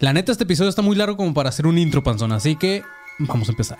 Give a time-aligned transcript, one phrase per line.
[0.00, 2.32] La neta, este episodio está muy largo como para hacer un intro, panzón.
[2.32, 2.82] Así que
[3.18, 3.78] vamos a empezar.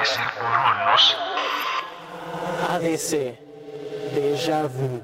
[0.00, 1.16] Ese Coronos.
[2.78, 3.34] ADC.
[4.14, 5.00] Déjà vu.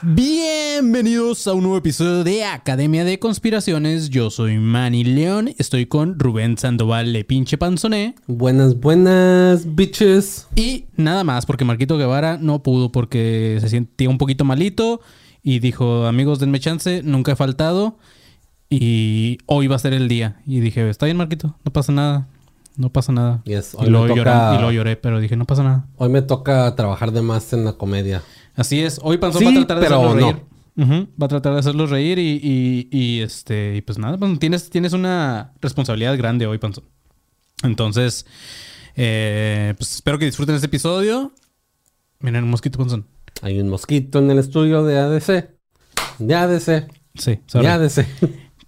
[0.00, 4.08] Bienvenidos a un nuevo episodio de Academia de Conspiraciones.
[4.08, 5.50] Yo soy Manny León.
[5.58, 8.14] Estoy con Rubén Sandoval de Pinche Panzoné.
[8.26, 10.48] Buenas, buenas, bitches.
[10.56, 15.02] Y nada más, porque Marquito Guevara no pudo porque se sentía un poquito malito.
[15.42, 17.98] Y dijo, amigos, denme chance, nunca he faltado.
[18.70, 20.40] Y hoy va a ser el día.
[20.46, 22.28] Y dije, está bien, Marquito, no pasa nada.
[22.76, 23.40] No pasa nada.
[23.44, 25.86] Yes, y, luego lloré, toca- y luego lloré, pero dije, no pasa nada.
[25.96, 28.22] Hoy me toca trabajar de más en la comedia.
[28.56, 28.98] Así es.
[29.02, 30.20] Hoy Panzón Sí, va a tratar de hacerlos no.
[30.32, 31.06] reír.
[31.20, 33.76] Va a tratar de hacerlos reír y, y- y, este.
[33.76, 36.84] Y pues nada, Panzón, tienes, tienes una responsabilidad grande hoy, Panzón.
[37.62, 38.26] Entonces,
[38.96, 41.32] eh, pues espero que disfruten este episodio.
[42.20, 43.06] Miren, un mosquito, Panzón.
[43.42, 45.50] Hay un mosquito en el estudio de ADC.
[46.18, 46.88] De ADC.
[47.14, 47.66] Sí, sorry.
[47.66, 48.06] De ADC.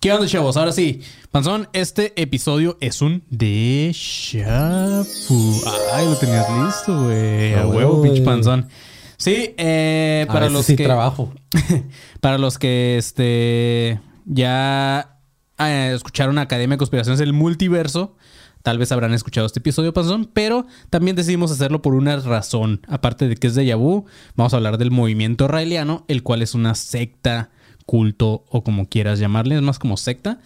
[0.00, 0.56] ¿Qué onda, chavos?
[0.56, 5.62] Ahora sí, Panzón, este episodio es un de Shafu.
[5.94, 7.55] Ay, lo tenías listo, güey.
[7.55, 8.22] A Ah, huevo, pinche.
[8.22, 8.69] Panzón.
[9.16, 11.33] Sí, eh, A para veces los sí que trabajo.
[12.20, 15.19] para los que este ya
[15.58, 18.16] eh, escucharon Academia de Conspiraciones del Multiverso,
[18.62, 22.83] tal vez habrán escuchado este episodio, Panzón, pero también decidimos hacerlo por una razón.
[22.86, 24.05] Aparte de que es de Yabu,
[24.36, 27.50] vamos a hablar del movimiento raeliano, el cual es una secta,
[27.87, 30.41] culto o como quieras llamarle, es más como secta.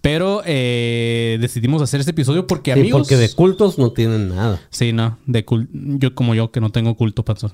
[0.00, 3.00] Pero eh, decidimos hacer este episodio porque Sí, amigos.
[3.00, 4.60] porque de cultos no tienen nada.
[4.70, 7.52] Sí, no, de cul- yo como yo que no tengo culto, panzón.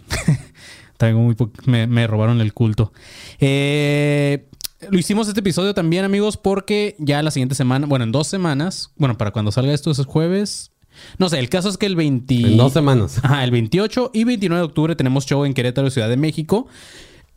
[0.99, 1.35] tengo muy
[1.65, 2.93] me, me robaron el culto.
[3.41, 4.47] Eh,
[4.91, 8.91] lo hicimos este episodio también, amigos, porque ya la siguiente semana, bueno, en dos semanas,
[8.97, 10.71] bueno, para cuando salga esto es jueves.
[11.19, 12.35] No sé, el caso es que el 20...
[12.35, 13.19] En dos semanas.
[13.23, 16.69] Ajá, el 28 y 29 de octubre tenemos show en Querétaro, Ciudad de México.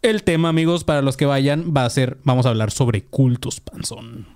[0.02, 3.60] El tema, amigos, para los que vayan, va a ser, vamos a hablar sobre cultos,
[3.60, 4.28] panzón.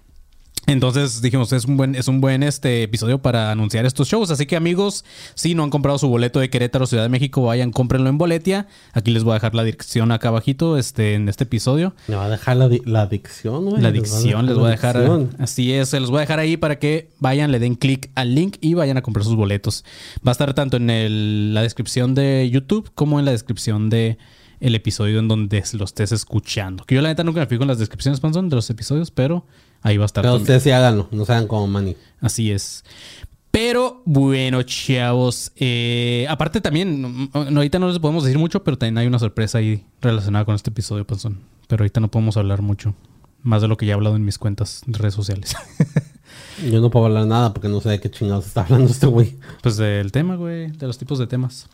[0.68, 4.30] Entonces dijimos, es un buen, es un buen este episodio para anunciar estos shows.
[4.32, 7.72] Así que amigos, si no han comprado su boleto de Querétaro, Ciudad de México, vayan,
[7.72, 8.68] cómprenlo en Boletia.
[8.94, 11.94] Aquí les voy a dejar la dirección acá abajito, este, en este episodio.
[12.08, 13.82] Me va a dejar la, di- la adicción, güey.
[13.82, 14.98] La adicción les voy a dejar.
[14.98, 15.30] adicción.
[15.40, 18.34] Así es, se los voy a dejar ahí para que vayan, le den clic al
[18.36, 19.84] link y vayan a comprar sus boletos.
[20.26, 24.18] Va a estar tanto en el- la descripción de YouTube como en la descripción de
[24.62, 26.86] el episodio en donde lo estés escuchando.
[26.86, 29.46] Que yo la neta nunca me fijo en las descripciones, Panzón, de los episodios, pero
[29.82, 30.22] ahí va a estar.
[30.22, 30.44] Pero también.
[30.44, 31.10] ustedes sí háganlo.
[31.12, 31.98] No sean como Manny.
[32.22, 32.86] Así es.
[33.50, 35.52] Pero bueno, chavos.
[35.58, 39.20] eh, aparte también, mm, mm, ahorita no les podemos decir mucho, pero también hay una
[39.20, 41.40] sorpresa ahí relacionada con este episodio, Panzón.
[41.68, 42.94] Pero ahorita no podemos hablar mucho.
[43.44, 45.56] Más de lo que ya he hablado en mis cuentas de redes sociales.
[46.72, 49.38] Yo no puedo hablar nada porque no sé de qué chingados está hablando este güey.
[49.64, 50.68] pues del tema, güey.
[50.68, 51.68] De los tipos de temas.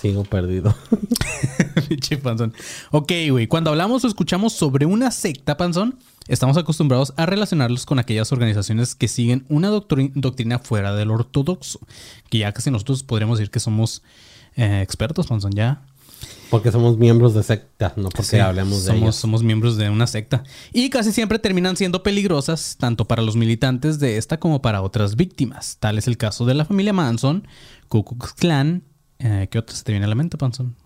[0.00, 0.74] Sigo perdido.
[1.88, 2.52] Pinche panzón.
[2.90, 3.46] Ok, güey.
[3.46, 5.98] Cuando hablamos o escuchamos sobre una secta, panzón,
[6.28, 11.80] estamos acostumbrados a relacionarlos con aquellas organizaciones que siguen una doctri- doctrina fuera del ortodoxo.
[12.30, 14.02] Que ya casi nosotros podríamos decir que somos
[14.56, 15.82] eh, expertos, panzón, ya.
[16.50, 20.06] Porque somos miembros de secta, no porque Sí, hablemos de somos, somos miembros de una
[20.06, 20.44] secta.
[20.72, 25.14] Y casi siempre terminan siendo peligrosas, tanto para los militantes de esta como para otras
[25.16, 25.76] víctimas.
[25.78, 27.46] Tal es el caso de la familia Manson,
[27.88, 28.82] Ku Klux Klan.
[29.18, 30.76] Eh, ¿Qué otra se te viene a la mente, Panson?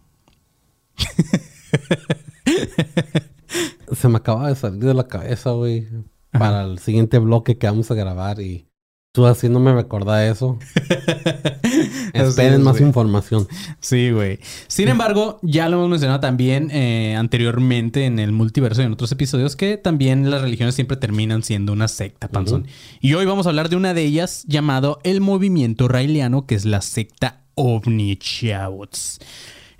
[3.93, 5.87] Se me acaba de salir de la cabeza, güey.
[6.31, 8.67] Para el siguiente bloque que vamos a grabar y
[9.13, 10.59] tú haciéndome recordar eso.
[12.15, 13.47] Esperen es, más información.
[13.81, 14.39] Sí, güey.
[14.67, 19.13] Sin embargo, ya lo hemos mencionado también eh, anteriormente en el multiverso y en otros
[19.13, 22.67] episodios que también las religiones siempre terminan siendo una secta, panzón.
[23.01, 26.65] Y hoy vamos a hablar de una de ellas llamado el movimiento raeliano, que es
[26.65, 29.21] la secta OVNI, chavos.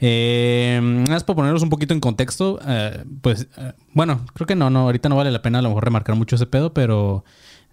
[0.05, 4.57] Eh, nada más para ponerlos un poquito en contexto, eh, pues eh, bueno, creo que
[4.57, 7.25] no, no, ahorita no vale la pena a lo mejor remarcar mucho ese pedo, pero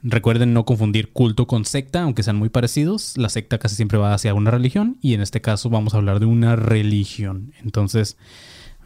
[0.03, 3.17] recuerden no confundir culto con secta, aunque sean muy parecidos.
[3.17, 6.19] La secta casi siempre va hacia una religión y en este caso vamos a hablar
[6.19, 7.53] de una religión.
[7.63, 8.17] Entonces,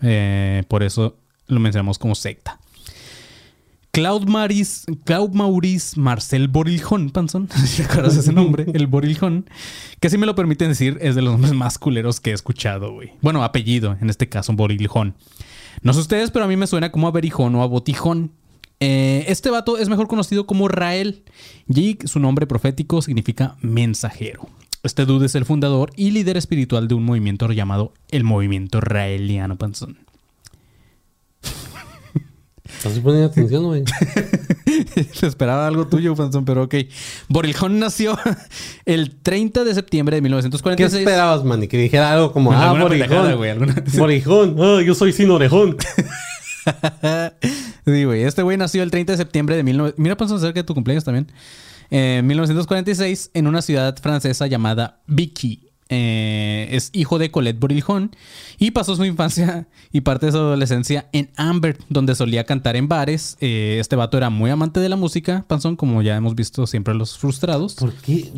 [0.02, 1.18] eh, por eso
[1.48, 2.60] lo mencionamos como secta.
[3.94, 9.48] Claude, Maris, Claude Maurice Marcel Boriljón, Panzón, si ese nombre, el Boriljón,
[10.00, 12.92] que si me lo permiten decir, es de los nombres más culeros que he escuchado,
[12.92, 13.12] güey.
[13.22, 15.14] Bueno, apellido, en este caso, Boriljón.
[15.84, 18.32] No sé ustedes, pero a mí me suena como a Berijón o a Botijón.
[18.80, 21.24] Eh, este vato es mejor conocido como Rael.
[21.68, 24.50] Y su nombre profético significa mensajero.
[24.82, 29.56] Este dude es el fundador y líder espiritual de un movimiento llamado el Movimiento Raeliano
[29.56, 30.03] Panzón.
[32.86, 33.84] ¿Estás poniendo atención, güey?
[35.22, 36.76] Esperaba algo tuyo, Panzón, pero ok.
[37.30, 38.18] Boriljón nació
[38.86, 41.00] el 30 de septiembre de ¿Qué 1946.
[41.00, 41.70] esperabas, Manny?
[41.70, 43.38] Que dijera algo como, ah, Borijón.
[43.38, 43.54] güey,
[43.98, 45.78] Borijón, ah, yo soy sin orejón.
[47.86, 48.24] Sí, güey.
[48.24, 49.94] Este güey nació el 30 de septiembre de 19...
[49.96, 51.32] Mira, Panzón, cerca de tu cumpleaños también.
[51.90, 55.63] Eh, 1946 en una ciudad francesa llamada Vicky.
[55.90, 58.16] Eh, es hijo de Colette Boriljón
[58.58, 62.88] y pasó su infancia y parte de su adolescencia en Amber, donde solía cantar en
[62.88, 63.38] bares.
[63.42, 66.94] Eh, este vato era muy amante de la música, Panzón, como ya hemos visto siempre
[66.94, 67.76] los frustrados.
[67.76, 68.32] ¿Por qué?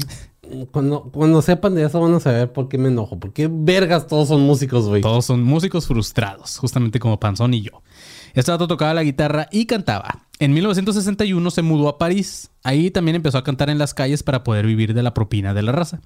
[0.71, 3.19] Cuando, cuando sepan de eso van a saber por qué me enojo.
[3.19, 5.01] ¿Por qué vergas todos son músicos, güey?
[5.01, 7.81] Todos son músicos frustrados, justamente como Panzón y yo.
[8.33, 10.27] Este vato tocaba la guitarra y cantaba.
[10.39, 12.51] En 1961 se mudó a París.
[12.63, 15.61] Ahí también empezó a cantar en las calles para poder vivir de la propina de
[15.61, 16.01] la raza.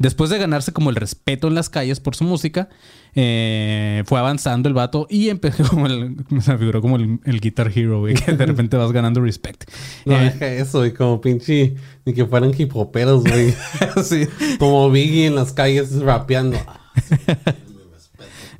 [0.00, 2.70] Después de ganarse como el respeto en las calles por su música,
[3.14, 7.70] eh, fue avanzando el vato y empezó como el, me figuró como el, el Guitar
[7.72, 9.70] Hero, güey, que de repente vas ganando respect.
[10.06, 10.94] No, Eh, deja eso, güey.
[10.94, 11.74] Como pinche...
[12.06, 13.54] Ni que fueran hip hoperos, güey.
[14.02, 14.26] sí.
[14.58, 16.56] como Biggie en las calles rapeando.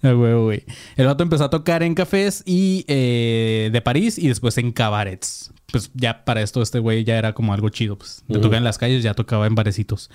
[0.03, 0.65] A huevo, güey.
[0.97, 5.53] El vato empezó a tocar en cafés y eh, de París y después en cabarets.
[5.72, 7.96] Pues ya para esto este güey ya era como algo chido.
[7.96, 10.11] Pues de tocar en las calles ya tocaba en barecitos.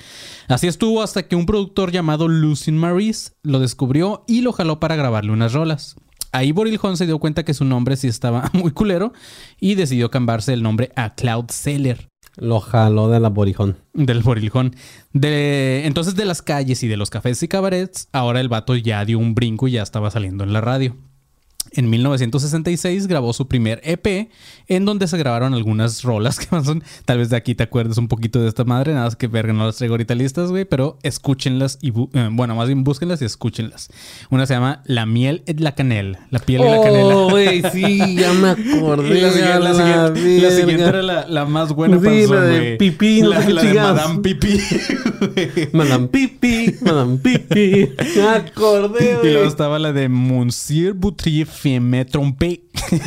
[0.48, 4.96] Así estuvo hasta que un productor llamado Lucien Maurice lo descubrió y lo jaló para
[4.96, 5.96] grabarle unas rolas.
[6.32, 9.14] Ahí Boriljón se dio cuenta que su nombre sí estaba muy culero
[9.60, 13.78] y decidió cambiarse el nombre a Cloud Seller Lo jaló de la Borijón.
[13.94, 14.76] del Boriljón.
[15.14, 19.06] De, entonces de las calles y de los cafés y cabarets, ahora el vato ya
[19.06, 20.98] dio un brinco y ya estaba saliendo en la radio.
[21.72, 24.30] En 1966 grabó su primer EP,
[24.68, 26.84] en donde se grabaron algunas rolas que son.
[27.06, 29.52] Tal vez de aquí te acuerdes un poquito de esta madre, nada más que verga,
[29.54, 31.90] no las traigo ahorita listas, güey, pero escúchenlas y.
[31.90, 33.90] eh, bueno, más bien búsquenlas y escúchenlas.
[34.30, 36.28] Una se llama La miel et la canela.
[36.32, 37.16] La piel y la canela.
[37.18, 39.06] Oh, güey, sí, ya me acordé.
[39.18, 39.76] Y la, siguiente- a la la
[40.14, 40.90] siguiente, la siguiente verga.
[40.90, 42.78] era la, la más buena Sí, panzón, la de güey.
[42.78, 43.74] pipí, no la, sé qué la de.
[43.74, 44.60] Madame Pipí.
[45.74, 47.90] Madame Pipi, Madame Pipi.
[48.16, 49.34] Me acordé, Y güey.
[49.34, 52.64] luego estaba la de Monsieur Boutrier Fiemme Trompé.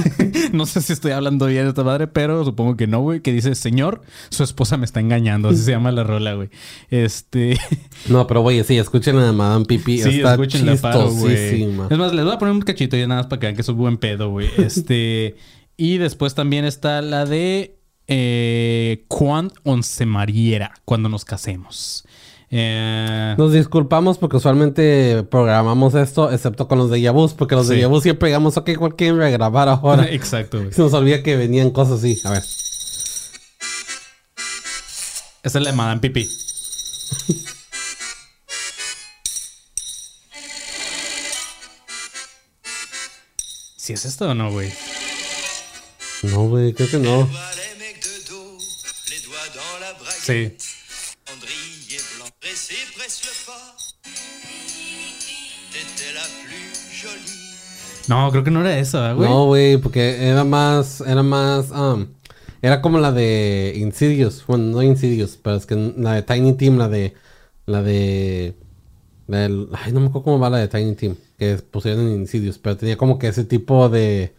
[0.53, 3.21] no sé si estoy hablando bien de esta madre, pero supongo que no, güey.
[3.21, 5.49] Que dice, señor, su esposa me está engañando.
[5.51, 6.51] Así se llama la rola, güey.
[6.91, 7.59] Este...
[8.09, 9.99] No, pero güey, sí, escuchen la de Madame Pipi.
[9.99, 11.65] sí, Está escúchenla, paro, güey.
[11.91, 13.63] Es más, les voy a poner un cachito ya nada más para que vean que
[13.63, 14.49] soy buen pedo, güey.
[14.59, 15.37] Este...
[15.77, 17.75] y después también está la de...
[18.11, 20.73] Eh, Quand on se mariera.
[20.87, 22.05] Cuando nos casemos.
[22.51, 23.35] Eh...
[23.37, 27.81] Nos disculpamos porque usualmente programamos esto, excepto con los de Yabus, porque los de Sí.
[27.83, 30.09] Yabus siempre digamos, ok, ¿cuál quieren regrabar ahora?
[30.11, 30.73] Exacto, güey.
[30.73, 32.21] Se nos olvida que venían cosas así.
[32.25, 32.43] A ver.
[35.43, 36.29] Esa es la de Madame Pipi.
[43.77, 44.71] ¿Si es esto o no, güey?
[46.23, 47.27] No, güey, creo que no.
[50.29, 50.78] Voilà
[58.09, 59.29] No, creo que no era esa, güey.
[59.29, 62.07] No, güey, porque era más, era más, um,
[62.63, 64.45] era como la de Insidious.
[64.47, 67.15] Bueno, no Insidious, pero es que la de Tiny Team, la de,
[67.67, 68.57] la de,
[69.27, 72.59] la ay, no me acuerdo cómo va la de Tiny Team, que pusieron en Insidious,
[72.59, 74.35] pero tenía como que ese tipo de,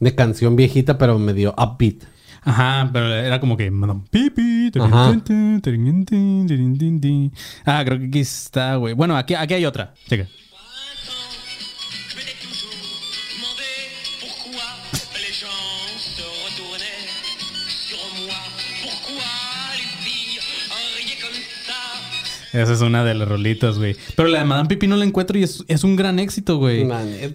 [0.00, 2.04] de canción viejita, pero medio upbeat.
[2.44, 4.72] Ajá, pero era como que Madame Pipi.
[4.80, 5.12] Ajá.
[7.64, 8.94] Ah, creo que aquí está, güey.
[8.94, 9.94] Bueno, aquí, aquí hay otra.
[10.08, 10.26] Checa.
[15.32, 15.48] Gens
[15.98, 17.08] se retournaient
[17.66, 18.36] sur moi.
[18.82, 19.71] Pourquoi
[22.52, 23.96] Esa es una de las rolitas, güey.
[24.14, 26.86] Pero la de Madame Pipi no la encuentro y es, es un gran éxito, güey.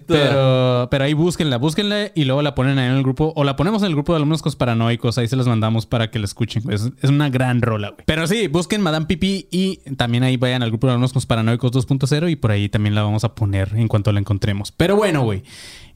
[0.06, 3.32] Pero, pero ahí búsquenla, búsquenla y luego la ponen ahí en el grupo.
[3.34, 5.18] O la ponemos en el grupo de alumnos paranoicos.
[5.18, 6.62] Ahí se las mandamos para que la escuchen.
[6.62, 6.76] güey.
[6.76, 8.04] Es, es una gran rola, güey.
[8.06, 12.30] Pero sí, busquen Madame Pipi y también ahí vayan al grupo de alumnos paranoicos 2.0
[12.30, 14.72] y por ahí también la vamos a poner en cuanto la encontremos.
[14.72, 15.42] Pero bueno, güey.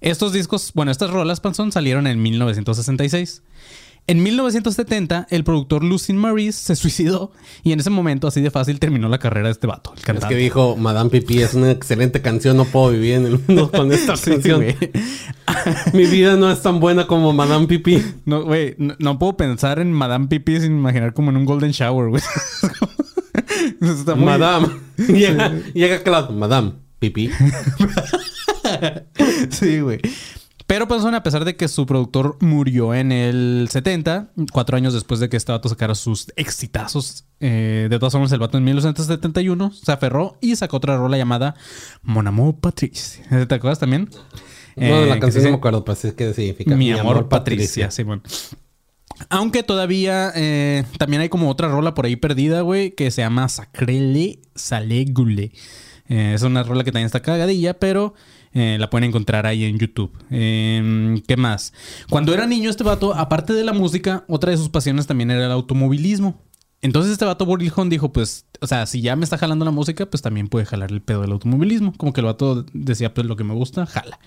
[0.00, 3.42] Estos discos, bueno, estas rolas, Panzón, salieron en 1966.
[4.08, 7.30] En 1970, el productor Lucien Maurice se suicidó
[7.62, 10.24] y en ese momento, así de fácil, terminó la carrera de este vato, el Es
[10.24, 13.92] que dijo, Madame Pipi es una excelente canción, no puedo vivir en el mundo con
[13.92, 14.64] esta Sí, canción.
[15.92, 18.02] Mi vida no es tan buena como Madame Pipi.
[18.24, 21.70] No, güey, no, no puedo pensar en Madame Pipi sin imaginar como en un Golden
[21.70, 22.22] Shower, güey.
[23.80, 24.68] Muy- Madame.
[24.98, 26.30] llega, llega Cloud.
[26.30, 27.30] Madame Pipi.
[29.50, 30.00] Sí, güey.
[30.66, 35.20] Pero Panzón, a pesar de que su productor murió en el 70, cuatro años después
[35.20, 39.72] de que este vato sacara sus exitazos, eh, de todas formas, el vato en 1971
[39.72, 41.54] se aferró y sacó otra rola llamada
[42.02, 43.22] Mon Amour Patrice.
[43.46, 44.08] ¿Te acuerdas también?
[44.76, 47.90] No, Eh, la canción no me acuerdo, sí es que significa Mi, amor, Patricia.
[47.90, 48.22] Simón.
[49.28, 53.48] Aunque todavía eh, también hay como otra rola por ahí perdida, güey, que se llama
[53.48, 55.52] Sacrele Salegule.
[56.08, 58.14] Eh, es una rola que también está cagadilla, pero
[58.54, 60.12] eh, la pueden encontrar ahí en YouTube.
[60.30, 61.72] Eh, ¿Qué más?
[62.10, 65.46] Cuando era niño, este vato, aparte de la música, otra de sus pasiones también era
[65.46, 66.40] el automovilismo.
[66.82, 70.06] Entonces este vato Burlington dijo, pues, o sea, si ya me está jalando la música,
[70.06, 71.92] pues también puede jalar el pedo del automovilismo.
[71.96, 74.18] Como que el vato decía, pues lo que me gusta, jala.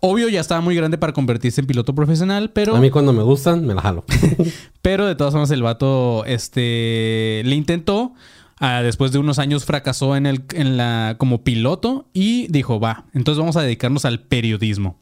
[0.00, 2.74] Obvio, ya estaba muy grande para convertirse en piloto profesional, pero...
[2.74, 4.04] A mí cuando me gustan, me la jalo.
[4.82, 8.14] Pero de todas formas, el vato este, le intentó.
[8.60, 13.06] Ah, después de unos años fracasó en el, en la, como piloto y dijo, va,
[13.14, 14.98] entonces vamos a dedicarnos al periodismo.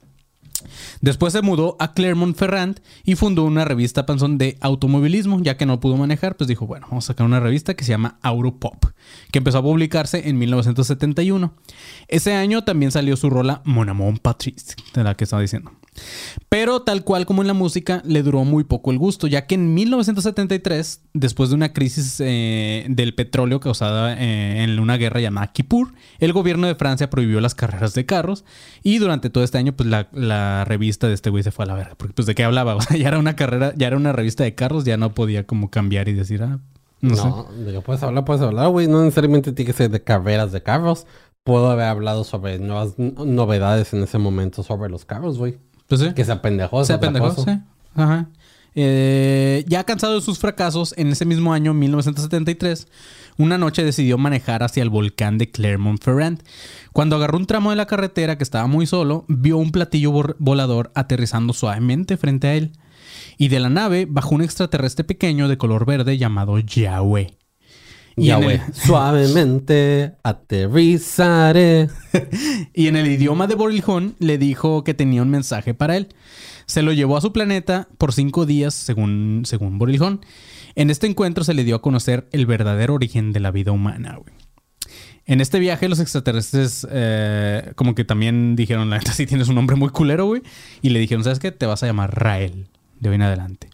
[1.00, 5.80] Después se mudó a Clermont-Ferrand y fundó una revista panzón de automovilismo, ya que no
[5.80, 8.84] pudo manejar, pues dijo, bueno, vamos a sacar una revista que se llama Auropop,
[9.30, 11.54] que empezó a publicarse en 1971.
[12.08, 15.72] Ese año también salió su rola Mon Amour Patrice, de la que estaba diciendo.
[16.48, 19.54] Pero tal cual como en la música, le duró muy poco el gusto, ya que
[19.54, 25.52] en 1973, después de una crisis eh, del petróleo causada eh, en una guerra llamada
[25.52, 28.44] Kippur, el gobierno de Francia prohibió las carreras de carros
[28.82, 31.74] y durante todo este año, pues la, revista de este güey se fue a la
[31.74, 34.54] verga, porque pues de qué hablaba, ya era una carrera, ya era una revista de
[34.54, 36.60] carros, ya no podía como cambiar y decir, ah,
[37.00, 37.80] no, sé.
[37.84, 38.88] Puedes hablar, puedes hablar, güey.
[38.88, 41.06] No necesariamente tiene que ser de carreras de carros.
[41.44, 45.58] Puedo haber hablado sobre nuevas novedades en ese momento sobre los carros, güey.
[45.88, 46.12] Pues sí.
[46.14, 46.85] Que se apendejó.
[46.85, 47.59] Se apendejó, sí.
[47.95, 48.28] Ajá.
[48.78, 52.87] Eh, ya cansado de sus fracasos, en ese mismo año, 1973,
[53.38, 56.43] una noche decidió manejar hacia el volcán de Clermont-Ferrand.
[56.93, 60.93] Cuando agarró un tramo de la carretera que estaba muy solo, vio un platillo volador
[60.95, 62.73] aterrizando suavemente frente a él.
[63.38, 67.35] Y de la nave bajó un extraterrestre pequeño de color verde llamado Yahweh.
[68.16, 68.56] Y Ya, en güey.
[68.66, 71.88] el- Suavemente aterrizaré.
[72.75, 76.08] Y en el idioma de Borilhón le dijo que tenía un mensaje para él.
[76.66, 80.20] Se lo llevó a su planeta por cinco días, según, según Borilhón.
[80.75, 84.16] En este encuentro se le dio a conocer el verdadero origen de la vida humana,
[84.16, 84.35] güey.
[85.26, 89.56] En este viaje los extraterrestres eh, como que también dijeron, la neta, sí tienes un
[89.56, 90.42] nombre muy culero, güey.
[90.82, 91.50] Y le dijeron, ¿sabes qué?
[91.52, 92.68] Te vas a llamar Rael
[93.00, 93.68] de hoy en adelante.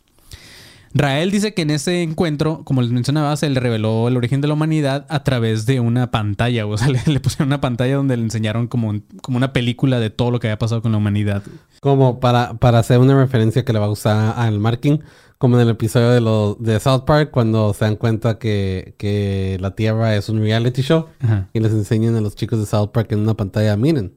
[0.94, 4.48] Rael dice que en ese encuentro, como les mencionaba, se le reveló el origen de
[4.48, 6.66] la humanidad a través de una pantalla.
[6.66, 10.10] O sea, le, le pusieron una pantalla donde le enseñaron como, como una película de
[10.10, 11.42] todo lo que había pasado con la humanidad.
[11.80, 15.00] Como para, para hacer una referencia que le va a gustar al marking.
[15.38, 19.74] Como en el episodio de, de South Park, cuando se dan cuenta que, que la
[19.74, 21.06] Tierra es un reality show.
[21.18, 21.48] Ajá.
[21.52, 23.76] Y les enseñan a los chicos de South Park en una pantalla.
[23.76, 24.14] Miren,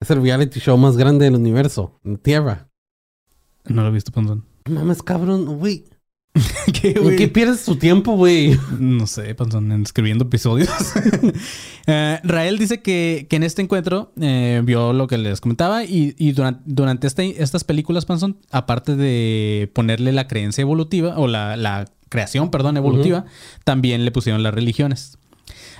[0.00, 1.98] es el reality show más grande del universo.
[2.04, 2.68] En Tierra.
[3.64, 4.44] No lo he visto, Panzón.
[4.66, 5.84] No Mames, cabrón, güey.
[6.72, 8.58] ¿Qué, qué pierdes tu tiempo, güey?
[8.78, 10.68] No sé, Panzón, en escribiendo episodios.
[11.90, 16.14] Eh, Rael dice que, que en este encuentro eh, vio lo que les comentaba y,
[16.18, 21.56] y durante, durante este- estas películas, Panzón, aparte de ponerle la creencia evolutiva o la,
[21.56, 23.24] la creación, perdón, evolutiva,
[23.64, 25.17] también le pusieron las religiones.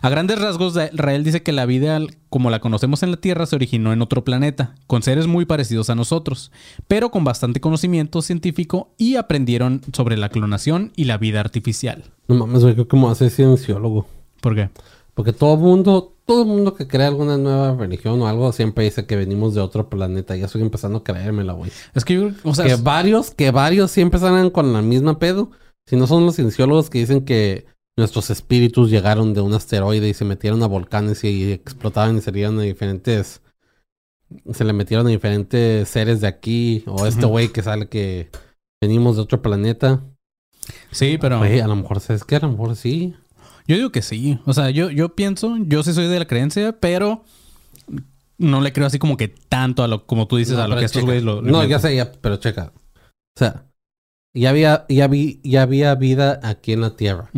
[0.03, 3.57] A grandes rasgos, Rael dice que la vida como la conocemos en la Tierra se
[3.57, 6.53] originó en otro planeta, con seres muy parecidos a nosotros,
[6.87, 12.05] pero con bastante conocimiento científico y aprendieron sobre la clonación y la vida artificial.
[12.29, 14.07] No mames, güey, a hacer cienciólogo.
[14.41, 14.71] ¿Por qué?
[15.15, 19.17] Porque todo mundo, todo mundo que crea alguna nueva religión o algo siempre dice que
[19.17, 20.37] venimos de otro planeta.
[20.37, 21.73] Ya estoy empezando a creérmela, güey.
[21.95, 25.19] Es que yo o sea, que es- varios, que varios siempre salen con la misma
[25.19, 25.51] pedo.
[25.87, 27.67] Si no son los cienciólogos que dicen que
[27.99, 32.31] nuestros espíritus llegaron de un asteroide y se metieron a volcanes y explotaban y se
[32.31, 33.43] dieron a diferentes.
[34.53, 36.85] Se le metieron a diferentes seres de aquí.
[36.87, 38.31] O este güey que sale que
[38.81, 40.05] venimos de otro planeta.
[40.93, 43.15] sí, pero a lo mejor es que a lo mejor sí.
[43.67, 44.39] yo digo que sí.
[44.47, 47.25] O sea, yo, yo pienso, yo sí soy de la creencia, pero
[48.39, 50.77] no le creo así como que tanto a lo, como tú dices, No, a lo
[50.77, 51.43] que estos güeyes lo.
[51.43, 52.73] No, ya sé, ya, pero checa.
[52.77, 53.65] O sea,
[54.35, 57.31] ya había, ya vi, ya había vida aquí en la Tierra.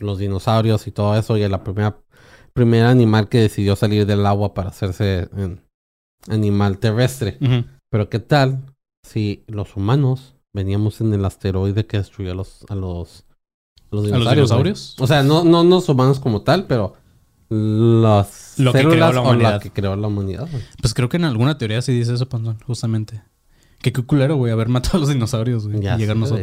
[0.00, 1.36] Los dinosaurios y todo eso.
[1.36, 1.96] Y primera,
[2.52, 5.62] primer animal que decidió salir del agua para hacerse en
[6.28, 7.38] animal terrestre.
[7.90, 8.64] Pero qué tal
[9.06, 13.24] si los humanos veníamos en el asteroide que destruyó a los, a los,
[13.90, 14.96] a los ¿A los dinosaurios.
[14.98, 16.96] O sea, no, no los humanos como tal, pero
[17.48, 20.48] las Lo que células creó la o la que creó la humanidad.
[20.50, 20.62] güey.
[20.80, 23.22] Pues creo que en alguna teoría sí dice eso, Panzón, justamente.
[23.82, 25.80] Que qué culero, güey, haber matado a los dinosaurios, güey.
[25.80, 26.42] Ya y llegar güey.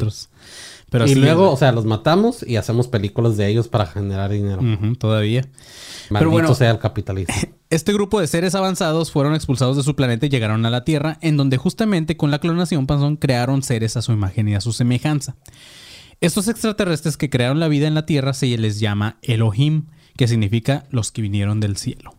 [0.90, 4.32] Pero y sí, luego, o sea, los matamos y hacemos películas de ellos para generar
[4.32, 4.62] dinero.
[4.98, 5.46] Todavía.
[6.10, 7.36] Maldito bueno, sea el capitalismo.
[7.70, 11.18] Este grupo de seres avanzados fueron expulsados de su planeta y llegaron a la Tierra,
[11.20, 14.72] en donde justamente con la clonación Panzón crearon seres a su imagen y a su
[14.72, 15.36] semejanza.
[16.22, 20.86] Estos extraterrestres que crearon la vida en la Tierra se les llama Elohim, que significa
[20.92, 22.17] los que vinieron del cielo.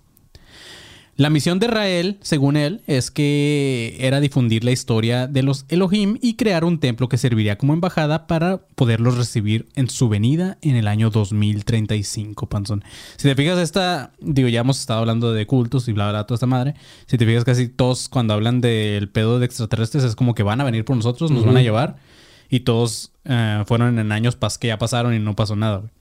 [1.19, 6.17] La misión de Rael, según él, es que era difundir la historia de los Elohim
[6.23, 10.77] y crear un templo que serviría como embajada para poderlos recibir en su venida en
[10.77, 12.85] el año 2035, Panzón.
[13.17, 16.37] Si te fijas, esta, digo, ya hemos estado hablando de cultos y bla, bla, toda
[16.37, 16.77] esta madre.
[17.07, 20.61] Si te fijas, casi todos cuando hablan del pedo de extraterrestres es como que van
[20.61, 21.97] a venir por nosotros, nos van a llevar.
[22.49, 25.98] Y todos eh, fueron en años pas que ya pasaron y no pasó nada, güey.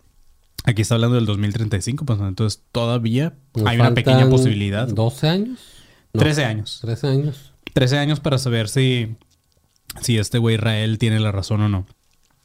[0.64, 4.88] Aquí está hablando del 2035, pues entonces todavía Nos hay una pequeña posibilidad.
[4.88, 5.60] ¿12 años?
[6.14, 6.80] No, 13 años.
[6.82, 7.54] 13 años.
[7.74, 9.16] 13 años para saber si,
[10.02, 11.86] si este güey Rael tiene la razón o no.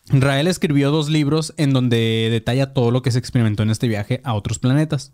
[0.09, 4.21] Rael escribió dos libros en donde detalla todo lo que se experimentó en este viaje
[4.25, 5.13] a otros planetas.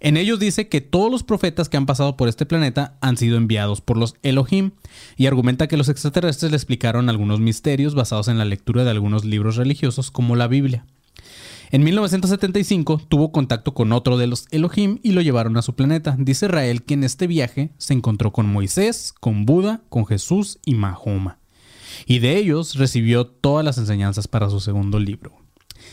[0.00, 3.38] En ellos dice que todos los profetas que han pasado por este planeta han sido
[3.38, 4.72] enviados por los Elohim
[5.16, 9.24] y argumenta que los extraterrestres le explicaron algunos misterios basados en la lectura de algunos
[9.24, 10.84] libros religiosos como la Biblia.
[11.70, 16.16] En 1975 tuvo contacto con otro de los Elohim y lo llevaron a su planeta.
[16.18, 20.74] Dice Rael que en este viaje se encontró con Moisés, con Buda, con Jesús y
[20.74, 21.38] Mahoma.
[22.06, 25.32] Y de ellos recibió todas las enseñanzas para su segundo libro.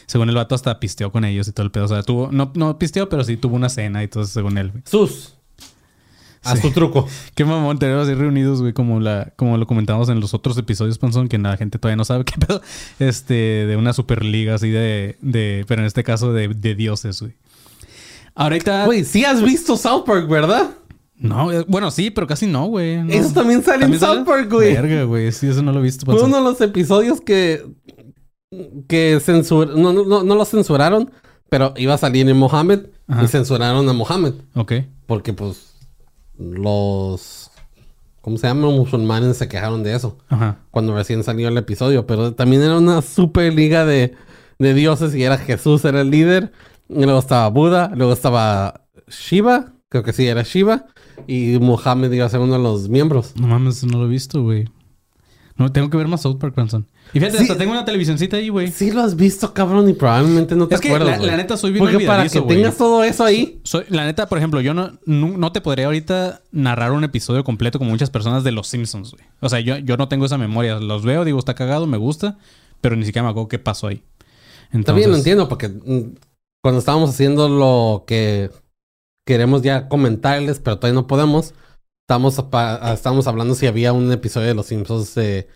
[0.06, 1.86] Según el vato hasta pisteó con ellos y todo el pedo.
[1.86, 4.72] O sea, tuvo, no, no pisteó, pero sí tuvo una cena y todo según él.
[4.86, 5.38] Sus.
[6.44, 7.08] Haz tu truco.
[7.36, 10.98] Qué mamón tenerlos así reunidos, güey, como, la, como lo comentamos en los otros episodios,
[10.98, 12.62] Panzón, que la gente todavía no sabe qué pedo.
[13.00, 17.34] Este, de una superliga así de, de pero en este caso de, de dioses, güey.
[18.36, 18.86] Ahorita...
[18.86, 20.72] Güey, sí has visto South Park, ¿verdad?
[21.16, 23.02] No, eh, bueno, sí, pero casi no, güey.
[23.04, 23.12] No.
[23.12, 24.26] Eso también sale ¿También en South?
[24.26, 24.74] Park, güey.
[24.74, 25.32] Verga, güey.
[25.32, 26.06] Sí, eso no lo he visto.
[26.06, 27.66] Fue uno de los episodios que.
[28.88, 29.78] que censur...
[29.78, 31.12] no, no, no, no lo censuraron,
[31.50, 33.24] pero iba a salir en Mohammed Ajá.
[33.24, 34.34] y censuraron a Mohammed.
[34.56, 34.74] Ok.
[35.06, 35.73] Porque, pues,
[36.38, 37.52] los.
[38.22, 38.64] ¿Cómo se llaman?
[38.64, 40.60] Los musulmanes se quejaron de eso Ajá.
[40.72, 42.08] cuando recién salió el episodio.
[42.08, 44.16] Pero también era una super liga de,
[44.60, 46.52] de dioses y era Jesús, era el líder.
[46.88, 50.86] Y luego estaba Buda, luego estaba Shiva, creo que sí, era Shiva.
[51.28, 53.34] Y Mohammed iba a ser uno de los miembros.
[53.36, 54.70] No mames, no lo he visto, güey.
[55.58, 56.56] No, tengo que ver más South Park.
[57.14, 57.44] Y fíjate, Sí.
[57.44, 58.72] hasta tengo una televisioncita ahí, güey.
[58.72, 61.20] Sí lo has visto, cabrón, y probablemente no te Es que acuerdas.
[61.22, 63.60] la- la neta soy bien Porque para que tengas todo eso ahí.
[63.64, 67.44] Soy, la neta, por ejemplo, yo no, no, no te podría ahorita narrar un episodio
[67.44, 69.24] completo como muchas personas de Los Simpsons, güey.
[69.42, 70.80] O sea, yo, yo no tengo esa memoria.
[70.80, 72.38] Los veo, digo, está cagado, me gusta,
[72.82, 74.02] pero ni siquiera me acuerdo qué pasó ahí.
[74.72, 76.16] Entonces, También lo entiendo, porque mm,
[76.64, 78.50] cuando estábamos haciendo lo que
[79.28, 81.54] queremos ya comentarles, pero todavía no podemos,
[82.08, 82.44] estamos,
[82.92, 85.48] estamos hablando si había un episodio de Los Simpsons de,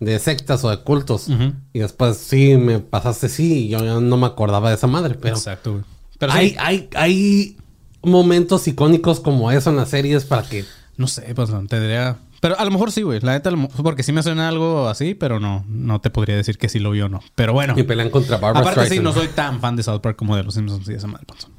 [0.00, 1.28] de sectas o de cultos.
[1.72, 5.14] Y después sí, me pasaste sí, y yo ya no me acordaba de esa madre,
[5.14, 5.36] pero...
[5.36, 5.84] Exacto, güey.
[6.18, 7.56] Pero sí, hay, hay, hay
[8.02, 10.64] momentos icónicos como eso en las series para que...
[10.96, 12.18] no sé, pues no, tendría...
[12.40, 13.20] Pero a lo mejor sí, güey.
[13.20, 13.50] La neta,
[13.82, 16.90] porque sí me suena algo así, pero no, no te podría decir que sí lo
[16.90, 17.22] vio o no.
[17.34, 17.72] Pero bueno.
[17.74, 20.42] Y pelean contra Barbara Aparte, sí, no soy tan fan de South Park como de
[20.44, 21.53] los Simpsons y esa madre, panzón.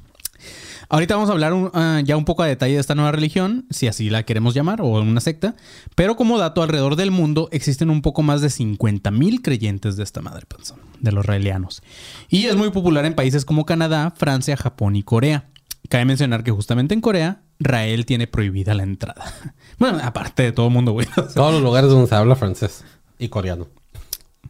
[0.90, 3.66] Ahorita vamos a hablar un- ah, ya un poco a detalle de esta nueva religión,
[3.70, 5.56] si así la queremos llamar, o una secta.
[5.96, 10.04] Pero como dato, alrededor del mundo existen un poco más de 50 mil creyentes de
[10.04, 11.82] esta madre, panzón, de los raelianos.
[12.30, 15.50] Y es muy popular en países como Canadá, Francia, Japón y Corea.
[15.90, 19.24] Cabe mencionar que justamente en Corea, Rael tiene prohibida la entrada.
[19.78, 21.06] Bueno, aparte de todo el mundo, güey.
[21.12, 22.86] O sea, Todos los lugares donde se habla francés
[23.20, 23.68] y coreano.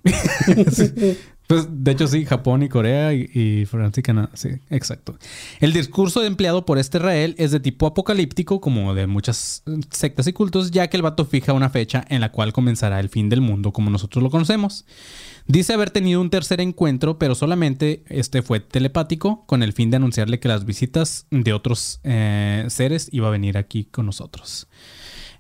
[1.48, 4.30] Pues de hecho sí, Japón y Corea y, Francia y Canadá.
[4.34, 5.18] Sí, exacto.
[5.60, 10.28] El discurso empleado por este Rael es de tipo apocalíptico, como de muchas eh, sectas
[10.28, 13.30] y cultos, ya que el vato fija una fecha en la cual comenzará el fin
[13.30, 14.86] del mundo como nosotros lo conocemos.
[15.48, 19.98] Dice haber tenido un tercer encuentro, pero solamente este fue telepático, con el fin de
[19.98, 24.68] anunciarle que las visitas de otros eh, seres iba a venir aquí con nosotros.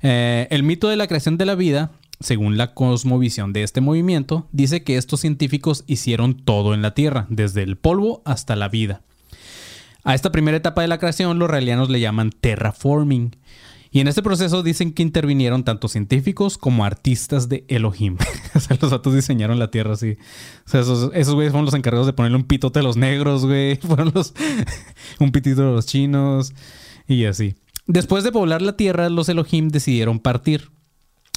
[0.03, 4.47] Eh, el mito de la creación de la vida, según la cosmovisión de este movimiento,
[4.51, 9.01] dice que estos científicos hicieron todo en la Tierra, desde el polvo hasta la vida.
[10.03, 13.35] A esta primera etapa de la creación los raelianos le llaman terraforming.
[13.95, 18.17] Y en este proceso dicen que intervinieron tanto científicos como artistas de Elohim.
[18.53, 20.17] o sea, los vatos diseñaron la Tierra así.
[20.65, 23.45] O sea, esos, esos güeyes fueron los encargados de ponerle un pitote a los negros,
[23.45, 23.75] güey.
[23.81, 24.33] Fueron los...
[25.19, 26.53] un pitito a los chinos.
[27.07, 27.55] Y así.
[27.87, 30.71] Después de poblar la Tierra, los Elohim decidieron partir.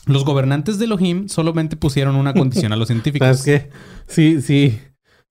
[0.07, 3.27] Los gobernantes de Elohim solamente pusieron una condición a los científicos.
[3.27, 3.71] ¿Sabes qué?
[4.07, 4.79] Sí, sí.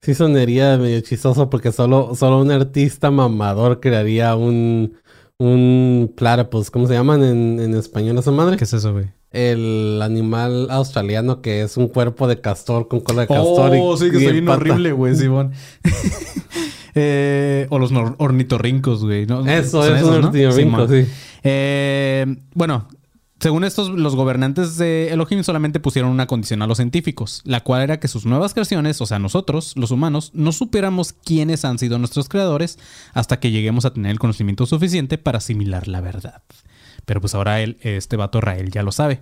[0.02, 4.94] Sí sonaría medio chistoso porque solo, solo un artista mamador crearía un,
[5.40, 6.70] un platypus.
[6.70, 8.58] ¿Cómo se llaman en, en español esa madre?
[8.58, 9.06] ¿Qué es eso, güey?
[9.32, 13.76] El animal australiano que es un cuerpo de castor con cola de castor.
[13.76, 15.52] y- Oh, sí, que está en bien horrible, güey, Simón.
[17.00, 19.28] Eh, o los ornitorrincos, güey.
[19.28, 19.46] ¿no?
[19.48, 20.28] Eso, es un ¿no?
[20.28, 21.06] ornitorrinco, sí.
[21.44, 22.26] Eh,
[22.56, 22.88] bueno,
[23.40, 27.84] según estos, los gobernantes de Elohim solamente pusieron una condición a los científicos, la cual
[27.84, 32.00] era que sus nuevas creaciones, o sea, nosotros, los humanos, no supiéramos quiénes han sido
[32.00, 32.80] nuestros creadores
[33.14, 36.42] hasta que lleguemos a tener el conocimiento suficiente para asimilar la verdad.
[37.06, 39.22] Pero pues ahora este vato Rael ya lo sabe.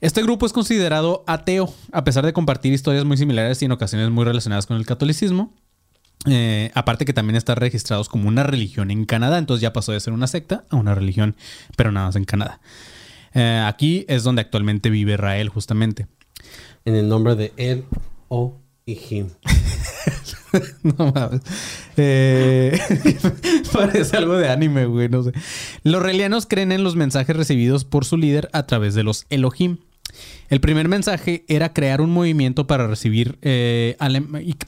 [0.00, 4.10] Este grupo es considerado ateo, a pesar de compartir historias muy similares y en ocasiones
[4.10, 5.54] muy relacionadas con el catolicismo.
[6.26, 10.00] Eh, aparte que también están registrados como una religión en Canadá, entonces ya pasó de
[10.00, 11.36] ser una secta a una religión,
[11.76, 12.60] pero nada más en Canadá.
[13.34, 16.06] Eh, aquí es donde actualmente vive Rael, justamente.
[16.84, 17.84] En el nombre de él,
[18.28, 19.28] o y him.
[20.82, 21.40] No mames.
[21.96, 22.78] Eh,
[23.72, 25.32] parece algo de anime, güey, no sé.
[25.82, 29.78] Los relianos creen en los mensajes recibidos por su líder a través de los Elohim.
[30.48, 33.96] El primer mensaje era crear un movimiento para recibir, eh,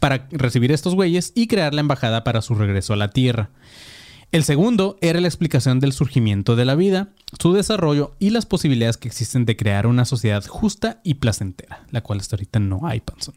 [0.01, 3.51] para recibir estos güeyes y crear la embajada para su regreso a la Tierra.
[4.33, 7.11] El segundo era la explicación del surgimiento de la vida,
[7.41, 12.03] su desarrollo y las posibilidades que existen de crear una sociedad justa y placentera, la
[12.03, 13.35] cual hasta ahorita no hay, Panzón.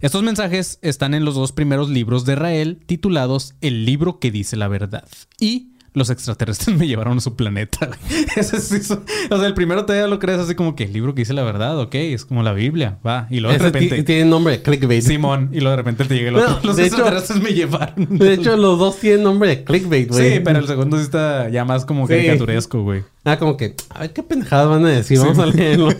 [0.00, 4.56] Estos mensajes están en los dos primeros libros de Rael, titulados El libro que dice
[4.56, 5.06] la verdad
[5.38, 7.90] y Los extraterrestres me llevaron a su planeta.
[9.30, 11.42] o sea, el primero todavía lo crees así como que el libro que dice la
[11.42, 13.26] verdad, ok, es como la Biblia, va.
[13.30, 15.02] Y luego de repente, tiene nombre de clickbait.
[15.02, 16.60] Simón, y luego de repente te llega el otro.
[16.62, 18.18] Los hecho- extraterrestres me llevaron.
[18.18, 20.34] De hecho, los dos tienen nombre de clickbait, güey.
[20.34, 22.14] Sí, pero el segundo sí está ya más como Sí.
[22.14, 23.02] caricaturesco, güey.
[23.24, 25.18] Ah, como que, a ver qué pendejadas van a decir.
[25.18, 25.90] Vamos a leerlo.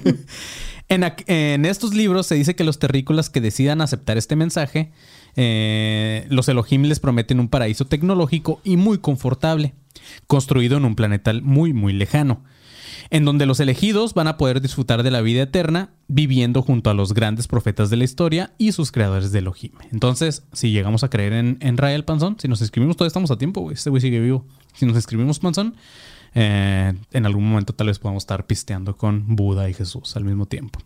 [0.89, 4.91] En, en estos libros se dice que los terrícolas que decidan aceptar este mensaje,
[5.37, 9.75] eh, los Elohim les prometen un paraíso tecnológico y muy confortable,
[10.27, 12.42] construido en un planeta muy, muy lejano,
[13.11, 16.95] en donde los elegidos van a poder disfrutar de la vida eterna viviendo junto a
[16.95, 19.73] los grandes profetas de la historia y sus creadores de Elohim.
[19.90, 23.38] Entonces, si llegamos a creer en, en Rael Panzón, si nos escribimos, todavía estamos a
[23.38, 23.71] tiempo.
[23.71, 24.47] Este güey sigue vivo.
[24.75, 25.77] Si nos escribimos Panzón,
[26.35, 30.47] eh, en algún momento tal vez podamos estar pisteando con Buda y Jesús al mismo
[30.47, 30.79] tiempo.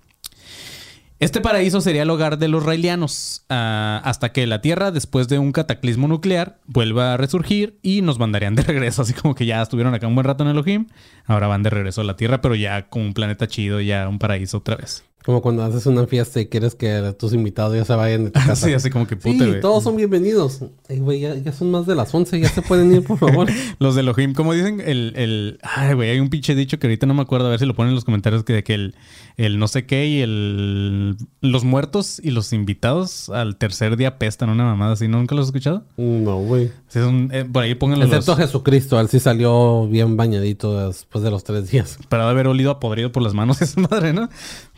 [1.19, 5.39] Este paraíso sería el hogar de los raelianos, ah, hasta que la Tierra, después de
[5.39, 9.01] un cataclismo nuclear, vuelva a resurgir y nos mandarían de regreso.
[9.01, 10.89] Así como que ya estuvieron acá un buen rato en Elohim,
[11.25, 14.19] ahora van de regreso a la Tierra, pero ya como un planeta chido, ya un
[14.19, 15.05] paraíso otra vez.
[15.27, 18.39] Como cuando haces una fiesta y quieres que tus invitados ya se vayan de tu
[18.47, 18.53] casa.
[18.53, 19.61] Así, así como que Sí, puta, güey.
[19.61, 20.61] todos son bienvenidos.
[20.89, 23.49] Ey, güey, ya, ya son más de las 11, ya se pueden ir, por favor.
[23.81, 25.59] Los de Elohim, como dicen, el, el...
[25.63, 27.75] Ay, güey, hay un pinche dicho que ahorita no me acuerdo, a ver si lo
[27.75, 28.95] ponen en los comentarios, que de que el,
[29.37, 31.17] el no sé qué y el...
[31.41, 35.19] Los muertos y los invitados al tercer día pestan una mamada así, ¿no?
[35.19, 35.83] ¿Nunca los has escuchado?
[35.97, 36.71] No, güey.
[36.87, 37.01] Sí,
[37.33, 38.41] eh, por ahí pónganlo Excepto los...
[38.47, 41.99] Jesucristo, él sí salió bien bañadito después de los tres días.
[42.09, 44.29] Para haber olido a podrido por las manos esa madre, ¿no?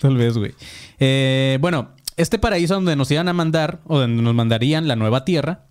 [0.00, 0.54] Tal vez, güey.
[0.98, 5.24] Eh, bueno, este paraíso donde nos iban a mandar, o donde nos mandarían la nueva
[5.24, 5.66] tierra,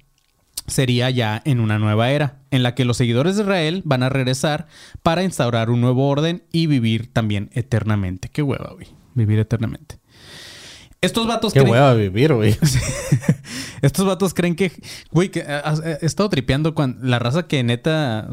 [0.67, 4.09] sería ya en una nueva era, en la que los seguidores de Israel van a
[4.09, 4.67] regresar
[5.03, 8.29] para instaurar un nuevo orden y vivir también eternamente.
[8.29, 8.87] Qué hueva, güey.
[9.15, 9.99] Vivir eternamente.
[10.99, 12.57] Estos vatos Qué creen- hueva vivir, güey.
[13.81, 14.71] estos vatos creen que,
[15.11, 18.27] güey, que ah, ah, he estado tripeando con la raza que neta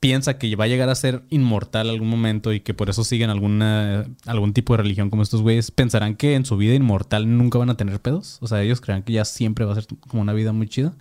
[0.00, 3.30] piensa que va a llegar a ser inmortal algún momento y que por eso siguen
[3.30, 7.58] alguna algún tipo de religión como estos güeyes, pensarán que en su vida inmortal nunca
[7.58, 8.38] van a tener pedos.
[8.40, 10.92] O sea, ellos crean que ya siempre va a ser como una vida muy chida.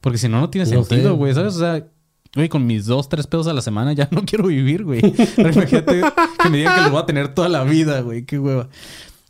[0.00, 1.56] Porque si no, no tiene No sentido, güey, ¿sabes?
[1.56, 1.86] O sea,
[2.34, 5.00] güey, con mis dos, tres pedos a la semana ya no quiero vivir, güey.
[5.38, 6.02] Imagínate
[6.42, 8.24] que me digan que los voy a tener toda la vida, güey.
[8.26, 8.68] Qué hueva.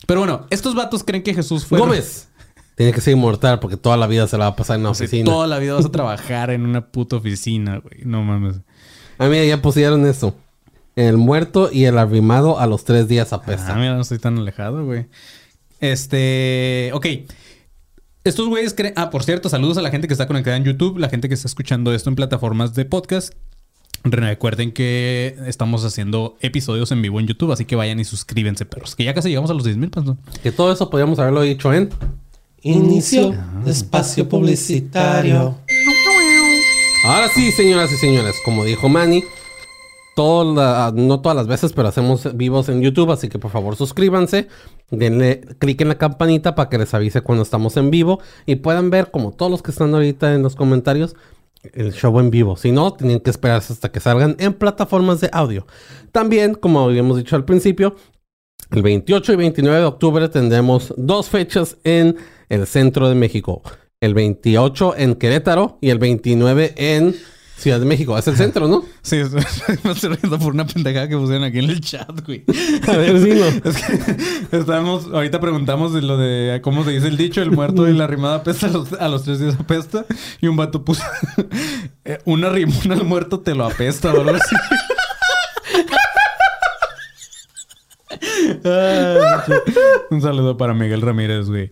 [0.07, 1.79] Pero bueno, estos vatos creen que Jesús fue...
[1.79, 2.29] Gómez.
[2.77, 4.93] Tiene que ser inmortal porque toda la vida se la va a pasar en la
[4.95, 5.31] Sí, oficina.
[5.31, 8.01] toda la vida vas a trabajar en una puta oficina, güey.
[8.05, 8.57] No mames.
[9.19, 10.35] Ah, mira, ya pusieron eso.
[10.97, 13.75] El muerto y el arrimado a los tres días Ah, apesta.
[13.75, 15.07] mira, no estoy tan alejado, güey.
[15.81, 16.91] Este.
[16.95, 17.07] Ok.
[18.25, 18.95] Estos güeyes creen.
[18.97, 21.35] Ah, por cierto, saludos a la gente que está conectada en YouTube, la gente que
[21.35, 23.35] está escuchando esto en plataformas de podcast.
[24.05, 28.95] Recuerden que estamos haciendo episodios en vivo en YouTube, así que vayan y suscríbanse, perros.
[28.97, 30.19] Que ya casi llegamos a los 10 mil, pues, ¿no?
[30.43, 31.89] Que todo eso podríamos haberlo dicho en...
[32.63, 35.57] Inicio de espacio publicitario.
[37.05, 39.25] Ahora sí, señoras y señores, como dijo Manny,
[40.17, 44.49] no todas las veces, pero hacemos vivos en YouTube, así que por favor suscríbanse,
[44.91, 48.89] denle clic en la campanita para que les avise cuando estamos en vivo y puedan
[48.89, 51.15] ver, como todos los que están ahorita en los comentarios,
[51.75, 52.57] el show en vivo.
[52.57, 55.67] Si no, tienen que esperarse hasta que salgan en plataformas de audio.
[56.11, 57.97] También, como habíamos dicho al principio,
[58.71, 62.17] el 28 y 29 de octubre tendremos dos fechas en
[62.49, 63.63] el centro de México.
[64.05, 67.17] El 28 en Querétaro y el 29 en
[67.57, 68.19] Ciudad de México.
[68.19, 68.85] Es el centro, ¿no?
[69.03, 69.17] Sí,
[69.83, 72.45] me estoy riendo por una pendejada que pusieron aquí en el chat, güey.
[72.87, 73.47] A ver, dilo.
[73.65, 73.77] Es
[74.51, 77.95] que estábamos, ahorita preguntamos de lo de cómo se dice el dicho, el muerto y
[77.95, 80.05] la rimada apesta, a los, a los tres días apesta.
[80.43, 81.03] Y un vato puso
[82.05, 84.13] eh, una rimona al muerto te lo apesta.
[88.67, 89.45] Ah,
[90.11, 91.71] un saludo para Miguel Ramírez, güey.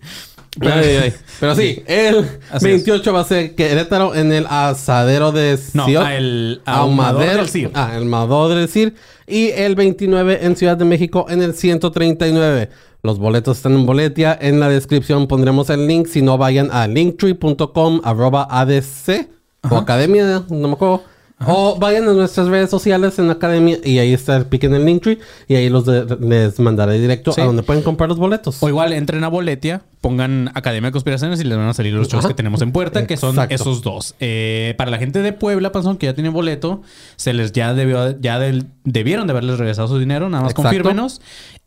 [0.61, 1.15] Ay, ay.
[1.41, 6.61] Pero sí, el Así 28 va a ser Querétaro en el asadero de No, el
[6.67, 7.71] ahumador del CIR.
[7.75, 8.95] Ah, el ahumador del CIR.
[9.27, 12.69] Y el 29 en Ciudad de México en el 139.
[13.03, 14.37] Los boletos están en boletia.
[14.41, 16.07] En la descripción pondremos el link.
[16.07, 19.29] Si no, vayan a linktree.com arroba ADC
[19.71, 21.03] o Academia, no me acuerdo.
[21.46, 24.85] O vayan a nuestras redes sociales en Academia y ahí está el pick en el
[24.85, 27.40] Linktree y ahí los de- les mandaré directo Sí.
[27.40, 28.62] a donde pueden comprar los boletos.
[28.62, 32.09] O igual entren a Boletia, pongan Academia de Conspiraciones y les van a salir los
[32.09, 32.28] shows Ajá.
[32.28, 33.55] que tenemos en puerta, que son Exacto.
[33.55, 34.14] esos dos.
[34.20, 36.83] Eh, para la gente de Puebla, Panzón, que ya tiene boleto,
[37.16, 40.68] se les ya debió, ya del- debieron de haberles regresado su dinero, nada más Exacto.
[40.68, 41.20] confírmenos.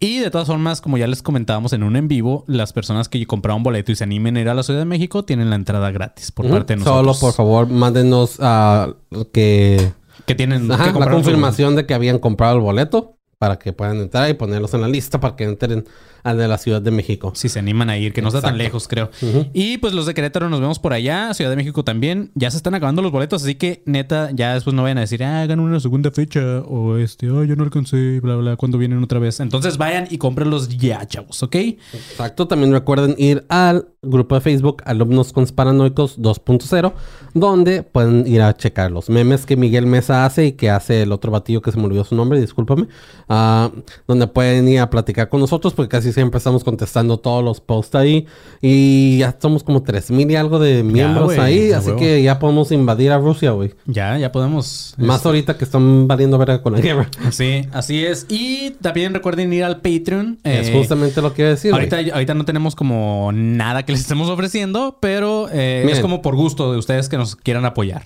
[0.06, 3.26] Y de todas formas, como ya les comentábamos en un en vivo, las personas que
[3.26, 5.90] compraron boleto y se animen a ir a la Ciudad de México tienen la entrada
[5.90, 7.18] gratis por parte de nosotros.
[7.18, 8.94] Solo por favor, mándenos a
[9.34, 9.92] que,
[10.28, 13.98] Que tienen ajá, que la confirmación de que habían comprado el boleto para que puedan
[13.98, 15.86] entrar y ponerlos en la lista para que entren
[16.26, 17.32] al de la Ciudad de México.
[17.36, 18.64] Si se animan a ir, que no está tan Exacto.
[18.64, 19.10] lejos, creo.
[19.54, 22.32] Y pues los de Querétaro nos vemos por allá, Ciudad de México también.
[22.34, 25.24] Ya se están acabando los boletos, así que neta, ya después no vayan a decir,
[25.24, 29.04] ah, hagan una segunda fecha, o este, ah, yo no alcancé, bla, bla, cuando vienen
[29.04, 29.40] otra vez.
[29.40, 31.56] Entonces vayan y cómprenlos ya, chavos, ¿ok?
[31.56, 36.94] Exacto, también recuerden ir al grupo de Facebook Alumnos Conspiranoicos 2.0,
[37.34, 41.12] donde pueden ir a checar los memes que Miguel Mesa hace y que hace el
[41.12, 42.88] otro batillo que se me olvidó su nombre, discúlpame,
[43.30, 43.72] ah,
[44.08, 47.96] donde pueden ir a platicar con nosotros, porque casi siempre estamos contestando todos los posts
[47.96, 48.26] ahí,
[48.62, 52.00] y ya somos como 3000 y algo de miembros ahí, así huevo.
[52.00, 53.76] que ya podemos invadir a Rusia, güey.
[53.86, 54.96] Ya, ya podemos.
[54.98, 57.10] Más este, ahorita que están valiendo verga con la guerra.
[57.32, 58.26] Sí, así es.
[58.30, 60.40] Y también recuerden ir al Patreon.
[60.44, 61.74] es eh, justamente lo que iba a decir.
[61.74, 66.36] Ahorita, ahorita no tenemos como nada que les estemos ofreciendo, pero eh, es como por
[66.36, 68.04] gusto de ustedes que nos quieran apoyar.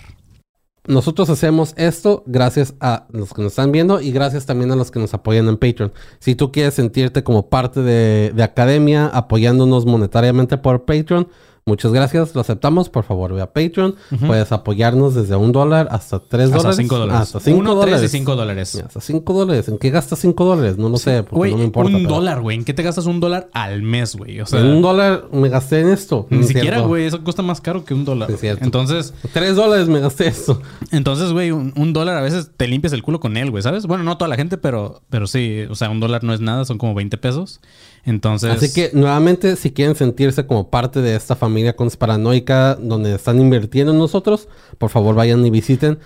[0.86, 4.90] Nosotros hacemos esto gracias a los que nos están viendo y gracias también a los
[4.90, 5.92] que nos apoyan en Patreon.
[6.20, 11.28] Si tú quieres sentirte como parte de, de Academia apoyándonos monetariamente por Patreon,
[11.66, 12.88] muchas gracias, lo aceptamos.
[12.88, 13.94] Por favor, ve a Patreon.
[14.26, 16.76] Puedes apoyarnos desde un dólar hasta tres Hasta dólares.
[16.76, 17.20] 5 dólares.
[17.22, 18.00] Hasta cinco Uno, dólares.
[18.00, 18.74] tres y 5 dólares.
[18.76, 19.68] Hasta cinco dólares.
[19.68, 20.78] ¿En qué gastas cinco dólares?
[20.78, 21.96] No lo sé, porque Güey, no me importa.
[21.96, 22.56] un pero- dólar, güey.
[22.56, 24.40] ¿En qué te gastas un dólar al mes, güey?
[24.40, 26.26] O sea, un dólar me gasté en esto.
[26.30, 27.04] ni siquiera, güey.
[27.06, 28.28] Eso cuesta más caro que un dólar.
[28.28, 28.50] Sí, es güey.
[28.50, 28.64] cierto.
[28.64, 30.60] Entonces, Tres dólares me gasté esto.
[30.90, 33.86] entonces, güey, un, un dólar a veces te limpias el culo con él, güey, ¿sabes?
[33.86, 35.64] Bueno, no toda la gente, pero, pero sí.
[35.70, 37.60] O sea, un dólar no es nada, son como 20 pesos.
[38.04, 43.40] Entonces, Así que nuevamente, si quieren sentirse como parte de esta familia conspiranoica donde están
[43.40, 45.98] invirtiendo en nosotros, por favor vayan y visiten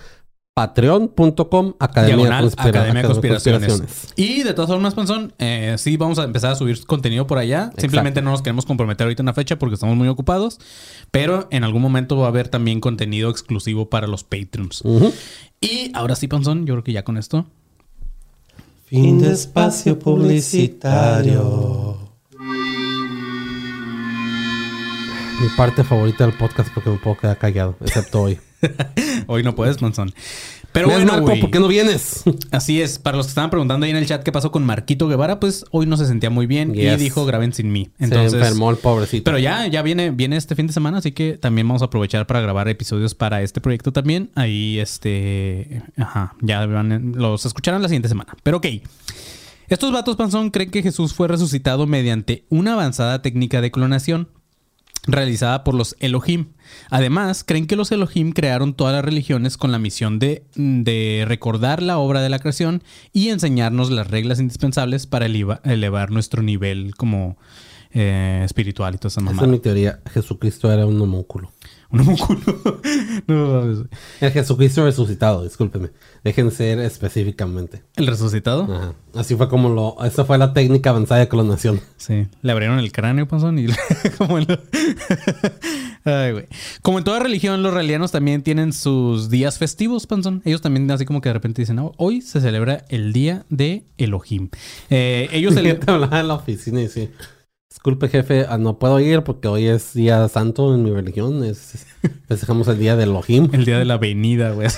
[0.53, 3.67] patreon.com Academia, Diagonal Conspira- Academia de Conspiraciones.
[3.67, 4.13] Conspiraciones.
[4.15, 7.71] Y de todas formas, Panzón, eh, sí vamos a empezar a subir contenido por allá.
[7.77, 10.59] Simplemente no nos queremos comprometer ahorita en una fecha porque estamos muy ocupados.
[11.11, 14.81] Pero en algún momento va a haber también contenido exclusivo para los Patreons.
[15.59, 17.45] Y ahora sí, Panzón, yo creo que ya con esto.
[18.85, 21.97] Fin de espacio publicitario.
[25.41, 28.39] Mi parte favorita del podcast porque me puedo quedar callado, excepto hoy.
[29.27, 30.13] Hoy no puedes, Panzón.
[30.75, 31.39] Pero ¿Ves, bueno, Marco?
[31.39, 32.23] ¿por qué no vienes?
[32.51, 35.07] Así es, para los que estaban preguntando ahí en el chat qué pasó con Marquito
[35.07, 37.87] Guevara, pues hoy no se sentía muy bien y dijo graben sin mí.
[37.97, 39.23] Se Entonces, enfermó el pobrecito.
[39.23, 42.27] Pero ya, ya viene, viene este fin de semana, así que también vamos a aprovechar
[42.27, 44.31] para grabar episodios para este proyecto también.
[44.35, 48.35] Ahí, este, ajá, ya van, los escucharán la siguiente semana.
[48.43, 48.65] Pero ok.
[49.69, 54.27] Estos vatos panzón creen que Jesús fue resucitado mediante una avanzada técnica de clonación
[55.07, 56.47] realizada por los Elohim.
[56.89, 61.81] Además, creen que los Elohim crearon todas las religiones con la misión de, de recordar
[61.81, 66.95] la obra de la creación y enseñarnos las reglas indispensables para eleva- elevar nuestro nivel
[66.95, 67.37] como
[67.93, 69.99] eh, espiritual y toda esa Esa es mi teoría.
[70.11, 71.51] Jesucristo era un homúnculo.
[71.91, 72.39] Un homúnculo.
[73.27, 73.77] no mames.
[74.21, 75.89] El Jesucristo resucitado, discúlpeme.
[76.23, 77.83] Dejen ser específicamente.
[77.95, 78.63] ¿El resucitado?
[78.63, 78.93] Ajá.
[79.13, 80.03] Así fue como lo...
[80.03, 81.79] Esa fue la técnica avanzada de clonación.
[81.97, 82.27] Sí.
[82.41, 83.67] Le abrieron el cráneo, panzón, y
[84.17, 84.59] como en lo-
[86.03, 86.45] Ay, güey.
[86.81, 90.41] Como en toda religión, los relianos también tienen sus días festivos, panzón.
[90.45, 93.85] Ellos también así como que de repente dicen, "No, hoy se celebra el día de
[93.97, 94.49] Elohim.
[94.89, 97.09] Eh, ellos en la oficina y sí.
[97.75, 101.43] Disculpe jefe, ah, no puedo ir porque hoy es día santo en mi religión.
[101.43, 101.85] Es,
[102.27, 103.49] festejamos el día del Elohim.
[103.51, 104.67] El día de la venida, güey.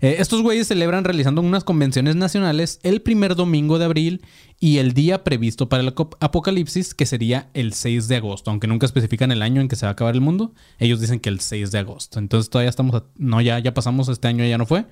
[0.00, 4.22] Eh, estos güeyes celebran realizando unas convenciones nacionales el primer domingo de abril
[4.60, 5.88] y el día previsto para el
[6.20, 8.50] apocalipsis, que sería el 6 de agosto.
[8.50, 11.18] Aunque nunca especifican el año en que se va a acabar el mundo, ellos dicen
[11.18, 12.18] que el 6 de agosto.
[12.20, 12.94] Entonces todavía estamos...
[12.94, 14.86] a- no, ya, ya pasamos este año, ya no fue.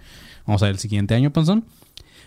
[0.47, 1.65] Vamos a ver el siguiente año, Panzón.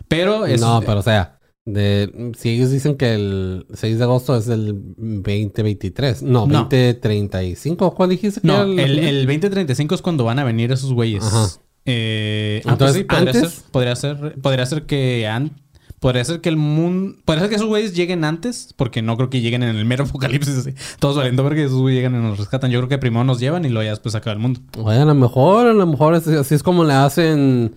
[0.07, 0.61] Pero es...
[0.61, 1.36] No, pero o sea,
[1.69, 6.59] de, si ellos dicen que el 6 de agosto es el 2023, no, No.
[6.63, 8.41] 2035, ¿cuál dijiste?
[8.41, 11.23] que No, era el, el 2035 es cuando van a venir esos güeyes.
[11.25, 11.47] Ajá.
[11.85, 13.51] Eh, ah, Entonces, pues sí, podría ¿antes?
[13.53, 15.51] ser, podría ser, podría ser que an-
[15.99, 19.29] podría ser que el mundo, podría ser que esos güeyes lleguen antes, porque no creo
[19.29, 20.71] que lleguen en el mero apocalipsis así.
[20.99, 22.71] Todos valiendo porque esos güeyes llegan y nos rescatan.
[22.71, 24.61] Yo creo que primero nos llevan y luego ya después acaba el mundo.
[24.81, 27.75] Oye, a lo mejor, a lo mejor así es como le hacen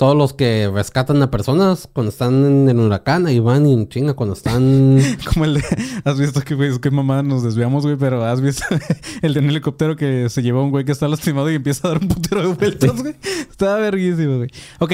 [0.00, 3.86] todos los que rescatan a personas cuando están en el huracán, ahí van y en
[3.86, 4.98] chinga cuando están...
[5.30, 5.64] Como el de,
[6.06, 8.64] has visto que güey, es que mamá nos desviamos, güey, pero has visto
[9.20, 11.86] el de un helicóptero que se lleva a un güey que está lastimado y empieza
[11.86, 13.14] a dar un putero de vueltas, güey.
[13.50, 14.48] Estaba verguísimo, güey.
[14.78, 14.92] Ok.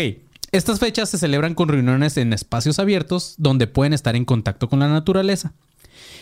[0.51, 4.81] Estas fechas se celebran con reuniones en espacios abiertos donde pueden estar en contacto con
[4.81, 5.53] la naturaleza.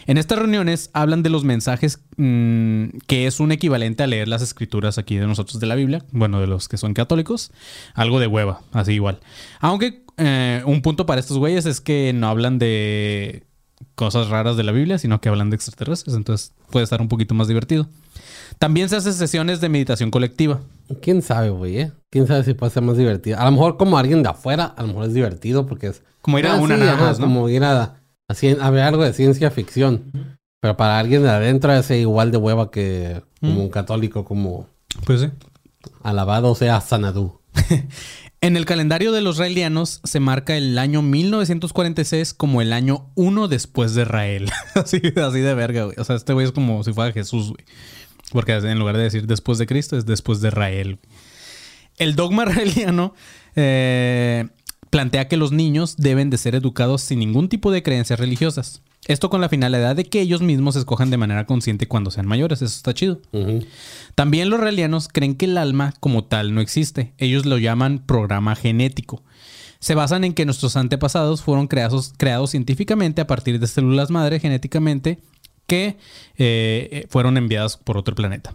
[0.07, 4.43] En estas reuniones hablan de los mensajes mm, que es un equivalente a leer las
[4.43, 7.51] escrituras aquí de nosotros de la Biblia, bueno, de los que son católicos,
[7.95, 9.21] algo de hueva, así igual.
[9.61, 13.45] Aunque eh, un punto para estos güeyes es que no hablan de
[13.95, 17.35] cosas raras de la Biblia, sino que hablan de extraterrestres, entonces puede estar un poquito
[17.35, 17.89] más divertido.
[18.59, 20.61] También se hacen sesiones de meditación colectiva.
[21.03, 21.79] ¿Quién sabe, güey?
[21.79, 21.93] eh?
[22.11, 23.39] ¿Quién sabe si puede ser más divertido?
[23.39, 26.03] A lo mejor como alguien de afuera, a lo mejor es divertido porque es...
[26.21, 27.27] Como ir a Ah, una sí, nada más, ¿no?
[27.27, 27.97] Como ir a,
[28.29, 30.39] a, cien- a ver algo de ciencia ficción.
[30.61, 34.67] Pero para alguien de adentro es igual de hueva que como un católico, como
[35.05, 35.29] Pues sí.
[36.03, 37.41] alabado sea Sanadú.
[38.41, 43.49] En el calendario de los raelianos se marca el año 1946 como el año 1
[43.49, 44.51] después de Israel.
[44.75, 45.97] así, así de verga, güey.
[45.99, 47.65] O sea, este güey es como si fuera Jesús, güey.
[48.33, 50.99] Porque en lugar de decir después de Cristo, es después de Israel.
[51.97, 53.15] El dogma raeliano
[53.57, 54.47] eh,
[54.95, 58.81] plantea que los niños deben de ser educados sin ningún tipo de creencias religiosas.
[59.09, 62.63] Esto con la finalidad de que ellos mismos escojan de manera consciente cuando sean mayores.
[62.63, 63.21] Eso está chido.
[64.15, 67.13] También los raelianos creen que el alma como tal no existe.
[67.19, 69.25] Ellos lo llaman programa genético.
[69.81, 74.39] Se basan en que nuestros antepasados fueron creados, creados científicamente a partir de células madre
[74.39, 75.19] genéticamente
[75.67, 75.97] que
[76.37, 78.55] eh, fueron enviadas por otro planeta.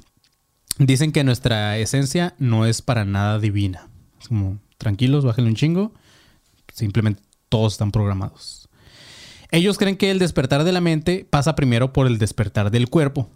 [0.78, 3.90] Dicen que nuestra esencia no es para nada divina.
[4.22, 5.92] Es como, tranquilos, bájenle un chingo.
[6.80, 8.70] Simplemente todos están programados.
[9.52, 13.30] Ellos creen que el despertar de la mente pasa primero por el despertar del cuerpo.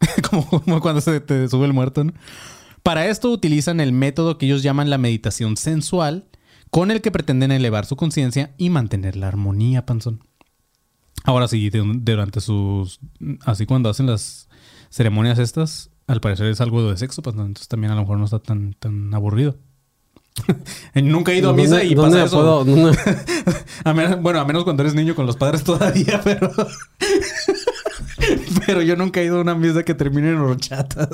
[0.30, 2.04] como, cuando se te sube el muerto.
[2.82, 6.26] Para esto utilizan el método que ellos llaman la meditación sensual,
[6.70, 10.24] con el que pretenden elevar su conciencia y mantener la armonía, panzón.
[11.24, 13.00] Ahora sí, durante sus...
[13.44, 14.48] Así cuando hacen las
[14.90, 18.24] ceremonias estas, al parecer es algo de sexo, pues, entonces también a lo mejor no
[18.24, 19.56] está tan, tan aburrido.
[20.94, 22.36] Nunca he ido a misa ¿Dónde- y pasa eso.
[22.36, 22.98] puedo- dónde-
[23.84, 26.50] A menos- bueno, a menos cuando eres niño con los padres todavía, pero.
[28.66, 31.08] pero yo nunca he ido a una misa que termine en horchatas.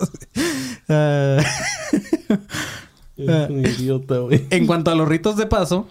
[0.88, 1.38] Ah,
[3.16, 4.46] Es un idiota, güey.
[4.50, 5.88] en cuanto a los ritos de paso,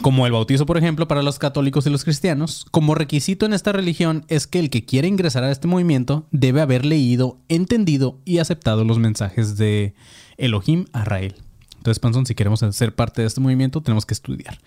[0.00, 3.72] como el bautizo, por ejemplo, para los católicos y los cristianos, como requisito en esta
[3.72, 8.38] religión es que el que quiere ingresar a este movimiento debe haber leído, entendido y
[8.38, 9.94] aceptado los mensajes de
[10.36, 11.34] Elohim a Rael.
[11.78, 14.58] Entonces, Panson, si queremos ser parte de este movimiento, tenemos que estudiar.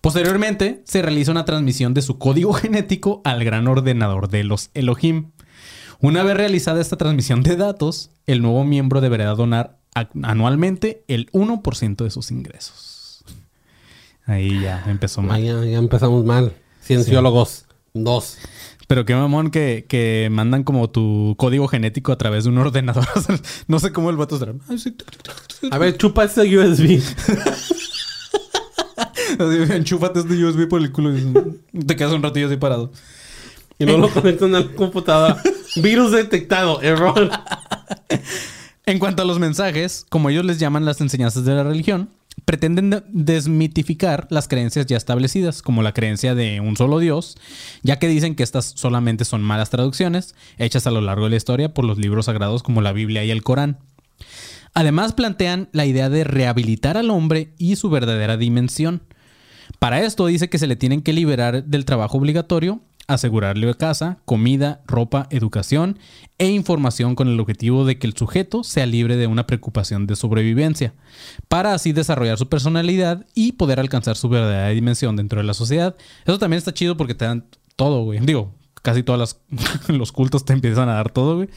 [0.00, 5.30] Posteriormente, se realiza una transmisión de su código genético al gran ordenador de los Elohim.
[6.00, 11.96] Una vez realizada esta transmisión de datos, el nuevo miembro deberá donar anualmente el 1%
[12.02, 13.24] de sus ingresos.
[14.26, 15.42] Ahí ya empezó mal.
[15.42, 16.54] ya, ya empezamos mal.
[16.82, 18.38] Cienciólogos, dos.
[18.92, 23.06] Pero qué mamón que, que mandan como tu código genético a través de un ordenador.
[23.66, 24.52] no sé cómo el vato será.
[25.70, 27.00] A ver, chupa ese USB.
[29.38, 31.32] Así, enchúfate este USB por el culo y
[31.86, 32.92] te quedas un ratillo así parado.
[33.78, 35.42] Y no lo conectan a la computadora.
[35.76, 37.30] Virus detectado, error.
[38.84, 42.10] En cuanto a los mensajes, como ellos les llaman las enseñanzas de la religión,
[42.44, 47.36] pretenden de- desmitificar las creencias ya establecidas, como la creencia de un solo Dios,
[47.82, 51.36] ya que dicen que estas solamente son malas traducciones hechas a lo largo de la
[51.36, 53.78] historia por los libros sagrados como la Biblia y el Corán.
[54.74, 59.02] Además plantean la idea de rehabilitar al hombre y su verdadera dimensión.
[59.78, 64.80] Para esto dice que se le tienen que liberar del trabajo obligatorio, asegurarle casa, comida,
[64.86, 65.98] ropa, educación
[66.38, 70.16] e información con el objetivo de que el sujeto sea libre de una preocupación de
[70.16, 70.94] sobrevivencia,
[71.48, 75.96] para así desarrollar su personalidad y poder alcanzar su verdadera dimensión dentro de la sociedad.
[76.24, 78.20] Eso también está chido porque te dan todo, güey.
[78.20, 79.38] Digo, casi todos
[79.88, 81.48] los cultos te empiezan a dar todo, güey.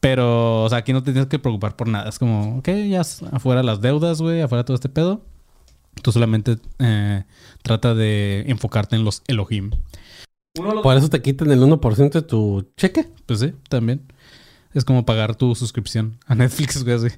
[0.00, 2.08] Pero, o sea, aquí no te tienes que preocupar por nada.
[2.08, 5.22] Es como, ok, ya afuera las deudas, güey, afuera todo este pedo.
[6.02, 7.24] Tú solamente eh,
[7.62, 9.72] trata de enfocarte en los Elohim.
[10.54, 13.06] Por eso te quitan el 1% de tu cheque.
[13.26, 14.02] Pues sí, también.
[14.74, 16.96] Es como pagar tu suscripción a Netflix, güey.
[16.96, 17.08] así.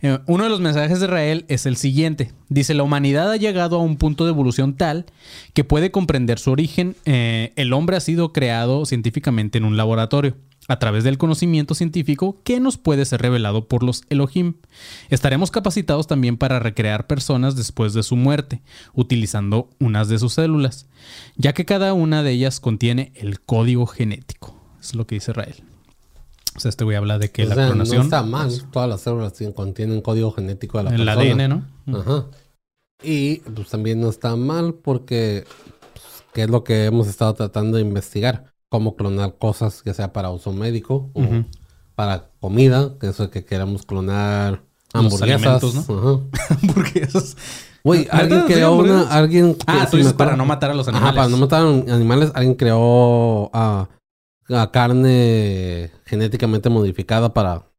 [0.00, 2.32] Eh, uno de los mensajes de Israel es el siguiente.
[2.48, 5.06] Dice, la humanidad ha llegado a un punto de evolución tal
[5.52, 6.96] que puede comprender su origen.
[7.04, 12.40] Eh, el hombre ha sido creado científicamente en un laboratorio a través del conocimiento científico
[12.42, 14.54] que nos puede ser revelado por los Elohim.
[15.10, 18.62] Estaremos capacitados también para recrear personas después de su muerte,
[18.94, 20.86] utilizando unas de sus células,
[21.36, 24.58] ya que cada una de ellas contiene el código genético.
[24.80, 25.62] Es lo que dice Israel.
[26.56, 27.96] O sea, este güey habla de que O la clonación...
[27.98, 28.50] no está mal.
[28.70, 31.44] Todas las células tienen- contienen código genético de la El persona.
[31.44, 31.98] ADN, ¿no?
[32.00, 32.26] Ajá.
[33.02, 35.44] Y pues también no está mal porque
[35.92, 38.53] pues, ¿qué es lo que hemos estado tratando de investigar?
[38.74, 41.22] Cómo clonar cosas, ya sea para uso médico o
[41.94, 44.62] para comida, que eso que queramos clonar
[44.92, 45.62] Los hamburguesas.
[45.62, 46.56] alimentos, Ajá.
[46.60, 47.36] Hamburguesas.
[47.84, 50.96] Güey, alguien ¿Sí, creó una, alguien Ah, tú dices para no matar a los Ajá,
[50.96, 51.16] animales.
[51.16, 53.88] para no matar a animales, alguien creó a
[54.72, 57.70] carne genéticamente modificada para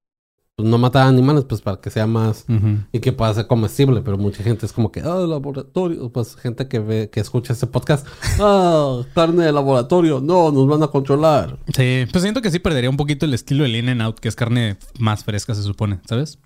[0.56, 2.46] pues, no matar animales, pues para que sea más
[2.92, 6.68] y que pueda ser comestible, pero mucha gente es como que, ah, laboratorio, pues gente
[6.68, 8.08] que ve, que escucha este podcast,
[8.40, 11.58] ah, carne de laboratorio, no, nos van a controlar.
[11.76, 14.30] Sí, pues siento que sí perdería un poquito el estilo del In and Out, que
[14.30, 16.40] es carne más fresca, se supone, ¿sabes?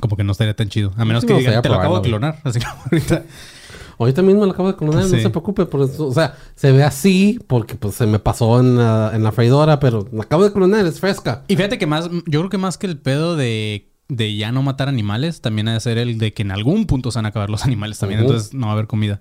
[0.00, 0.92] Como que no estaría tan chido.
[0.96, 2.40] A menos Sí que me digan, te lo acabo de clonar.
[2.44, 3.24] Así como ahorita.
[3.98, 5.16] Ahorita mismo lo acabo de clonar, Sí.
[5.16, 8.60] no se preocupe por eso, o sea, se ve así porque pues se me pasó
[8.60, 11.44] en la, en la freidora, pero la acabo de clonar, es fresca.
[11.48, 14.62] Y fíjate que más, yo creo que más que el pedo de, de ya no
[14.62, 17.30] matar animales, también ha de ser el de que en algún punto se van a
[17.30, 19.20] acabar los animales también, entonces no va a haber comida.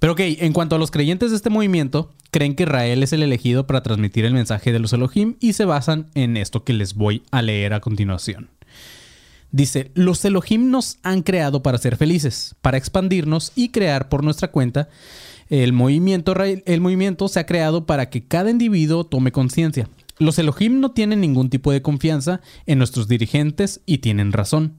[0.00, 3.22] Pero ok, en cuanto a los creyentes de este movimiento, creen que Israel es el
[3.22, 6.94] elegido para transmitir el mensaje de los Elohim y se basan en esto que les
[6.94, 8.48] voy a leer a continuación.
[9.50, 14.50] Dice, los Elohim nos han creado para ser felices, para expandirnos y crear por nuestra
[14.50, 14.88] cuenta.
[15.48, 19.88] El movimiento, el movimiento se ha creado para que cada individuo tome conciencia.
[20.18, 24.74] Los Elohim no tienen ningún tipo de confianza en nuestros dirigentes y tienen razón.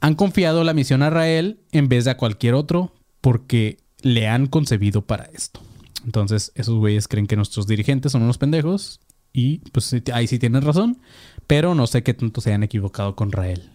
[0.00, 4.46] Han confiado la misión a Israel en vez de a cualquier otro porque le han
[4.46, 5.60] concebido para esto.
[6.04, 9.00] Entonces, esos güeyes creen que nuestros dirigentes son unos pendejos
[9.32, 10.98] y pues ahí sí tienen razón,
[11.46, 13.70] pero no sé qué tanto se han equivocado con Rael.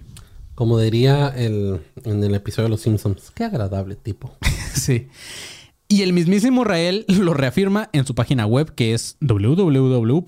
[0.60, 4.36] Como diría el, en el episodio de Los Simpsons, qué agradable tipo.
[4.76, 5.07] Sí.
[5.88, 10.22] Y el mismísimo Rael lo reafirma en su página web que es www.rael.org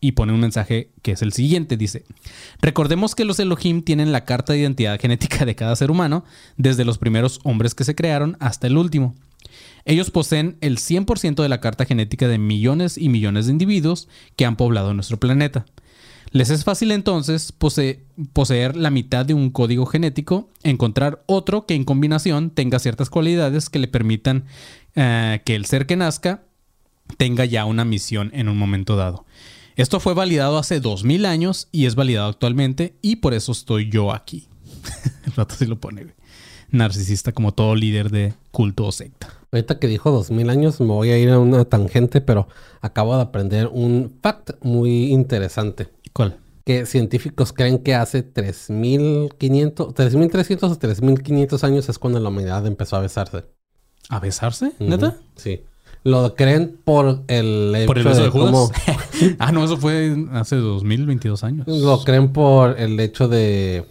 [0.00, 2.06] y pone un mensaje que es el siguiente, dice,
[2.62, 6.24] recordemos que los Elohim tienen la carta de identidad genética de cada ser humano,
[6.56, 9.14] desde los primeros hombres que se crearon hasta el último.
[9.84, 14.46] Ellos poseen el 100% de la carta genética de millones y millones de individuos que
[14.46, 15.66] han poblado nuestro planeta.
[16.32, 21.74] Les es fácil entonces pose- poseer la mitad de un código genético, encontrar otro que
[21.74, 24.44] en combinación tenga ciertas cualidades que le permitan
[24.94, 26.44] eh, que el ser que nazca
[27.16, 29.24] tenga ya una misión en un momento dado.
[29.74, 34.12] Esto fue validado hace 2000 años y es validado actualmente y por eso estoy yo
[34.14, 34.46] aquí.
[35.26, 36.06] El rato sí lo pone.
[36.70, 39.28] Narcisista como todo líder de culto o secta.
[39.50, 42.46] Ahorita que dijo 2000 años, me voy a ir a una tangente, pero
[42.80, 45.88] acabo de aprender un fact muy interesante.
[46.12, 46.38] ¿Cuál?
[46.64, 52.96] Que científicos creen que hace 3500, 3300 o 3500 años es cuando la humanidad empezó
[52.96, 53.44] a besarse.
[54.08, 54.72] ¿A besarse?
[54.78, 55.16] ¿Neta?
[55.36, 55.62] Sí.
[56.02, 58.50] Lo creen por el hecho ¿Por el beso de Judas?
[58.50, 58.70] cómo-
[59.38, 61.66] ah, no, eso fue hace 2022 años.
[61.68, 63.84] Lo creen por el hecho de.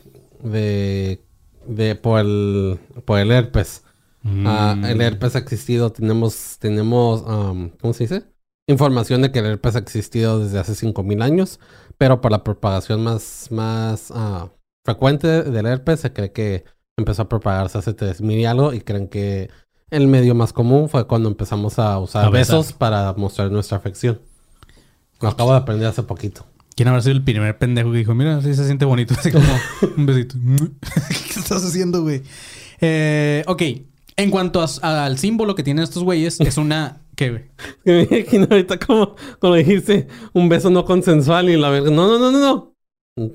[0.43, 1.21] de.
[1.67, 2.79] de por el.
[3.05, 3.83] por el herpes.
[4.23, 4.43] Mm.
[4.47, 5.91] Ah, el herpes ha existido.
[5.91, 6.57] Tenemos.
[6.59, 7.21] tenemos.
[7.21, 8.23] um, ¿Cómo se dice?
[8.69, 11.59] Información de que el herpes ha existido desde hace 5000 años.
[11.97, 13.47] Pero por la propagación más.
[13.51, 14.49] más ah,
[14.85, 16.63] frecuente del herpes, se cree que
[16.97, 18.73] empezó a propagarse hace 3000 y algo.
[18.73, 19.49] Y creen que
[19.89, 24.21] el medio más común fue cuando empezamos a usar A besos para mostrar nuestra afección.
[25.19, 26.45] Lo acabo de aprender hace poquito.
[26.75, 29.15] ¿Quién habrá sido el primer pendejo que dijo, mira, así se siente bonito?
[29.17, 29.45] Así como
[29.97, 30.35] un besito.
[31.09, 32.21] ¿Qué estás haciendo, güey?
[32.79, 33.63] Eh, ok.
[34.15, 37.01] En cuanto a- al símbolo que tienen estos güeyes, es una...
[37.19, 37.43] ¿Qué, güey?
[37.83, 42.17] Me imagino ahorita como, como dijiste, un beso no consensual y la verdad, no, no,
[42.17, 42.75] no, no, no.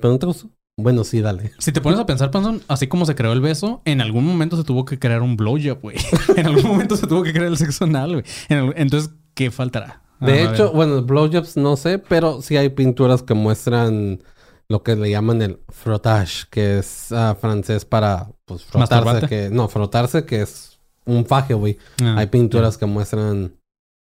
[0.01, 0.49] ¿Pero no te gustó?
[0.75, 1.51] Bueno, sí, dale.
[1.59, 4.57] Si te pones a pensar, Panzón, así como se creó el beso, en algún momento
[4.57, 5.97] se tuvo que crear un blowjob, güey.
[6.35, 8.23] en algún momento se tuvo que crear el sexo anal, güey.
[8.49, 10.01] En Entonces, ¿qué faltará?
[10.19, 14.23] De Ah, hecho, bueno, blowjobs no sé, pero sí hay pinturas que muestran
[14.67, 19.67] lo que le llaman el frottage, que es ah, francés para pues frotarse, que no,
[19.69, 21.77] frotarse que es un faje, güey.
[22.01, 23.53] Ah, hay pinturas que muestran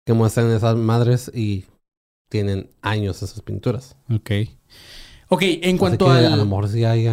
[0.06, 1.66] que muestran esas madres y
[2.30, 3.95] tienen años esas pinturas.
[4.14, 4.32] Ok.
[5.30, 6.10] Ok, en cuanto.
[6.10, 7.06] A lo mejor sí hay,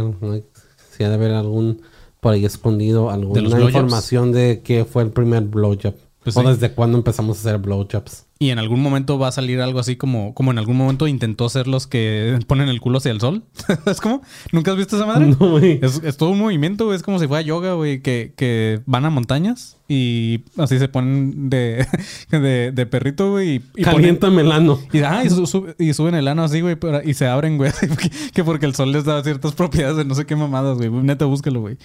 [0.91, 1.83] sí ha de haber algún
[2.21, 5.95] por ahí escondido alguna información de qué fue el primer blowjob.
[6.23, 6.47] Pues o sí.
[6.47, 8.27] desde cuándo empezamos a hacer blowjobs.
[8.41, 10.33] Y en algún momento va a salir algo así como...
[10.33, 13.43] Como en algún momento intentó ser los que ponen el culo hacia el sol.
[13.87, 14.23] ¿Es como?
[14.53, 15.27] ¿Nunca has visto esa madre?
[15.27, 15.81] No, güey.
[15.83, 16.97] Es, es todo un movimiento, güey.
[16.97, 18.01] Es como si fuera yoga, güey.
[18.01, 21.85] Que, que van a montañas y así se ponen de,
[22.31, 23.49] de, de perrito, güey.
[23.49, 24.79] Y, y ponen- Calienta melano.
[24.93, 27.73] Y, ah, y, y suben el ano así, güey, pero- y se abren, güey.
[28.01, 30.91] que, que porque el sol les da ciertas propiedades de no sé qué mamadas, güey.
[30.91, 31.77] Neta, búscalo, güey.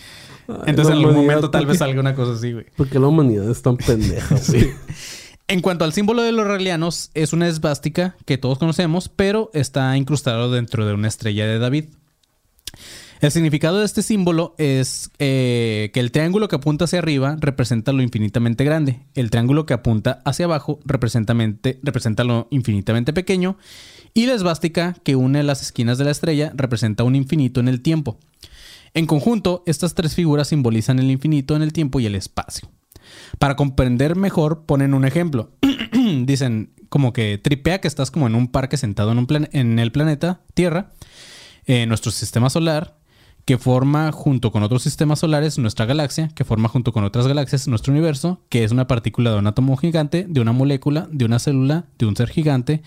[0.68, 2.66] Entonces, en algún momento tal ¿por vez salga una cosa así, güey.
[2.76, 4.72] Porque la humanidad es tan pendeja, güey.
[5.54, 9.95] En cuanto al símbolo de los relianos, es una esvástica que todos conocemos, pero está
[9.95, 11.86] incrustado dentro de una estrella de David.
[13.22, 17.93] El significado de este símbolo es eh, que el triángulo que apunta hacia arriba representa
[17.93, 19.01] lo infinitamente grande.
[19.14, 21.36] El triángulo que apunta hacia abajo representa,
[21.84, 23.56] representa lo infinitamente pequeño.
[24.16, 27.82] Y la esvástica que une las esquinas de la estrella representa un infinito en el
[27.84, 28.18] tiempo.
[28.95, 32.73] En conjunto, estas tres figuras simbolizan el infinito en el tiempo y el espacio.
[33.39, 35.51] Para comprender mejor, ponen un ejemplo.
[36.26, 39.80] Dicen como que tripea que estás como en un parque sentado en, un plan- en
[39.80, 40.91] el planeta Tierra,
[41.66, 42.97] eh, nuestro sistema solar,
[43.46, 47.68] que forma junto con otros sistemas solares nuestra galaxia, que forma junto con otras galaxias
[47.68, 51.39] nuestro universo, que es una partícula de un átomo gigante, de una molécula, de una
[51.39, 52.82] célula, de un ser gigante,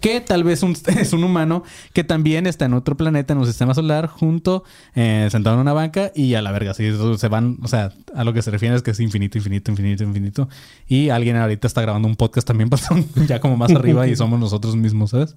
[0.00, 3.46] que tal vez un- es un humano que también está en otro planeta, en un
[3.46, 4.64] sistema solar, junto,
[4.96, 6.72] eh, sentado en una banca y a la verga.
[6.72, 9.70] Así se van, o sea, a lo que se refiere es que es infinito, infinito,
[9.70, 10.48] infinito, infinito.
[10.88, 12.68] Y alguien ahorita está grabando un podcast también,
[13.28, 15.36] ya como más arriba y somos nosotros mismos, ¿sabes?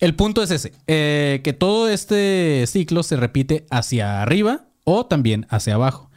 [0.00, 5.46] El punto es ese, eh, que todo este ciclo se repite hacia arriba o también
[5.50, 6.10] hacia abajo.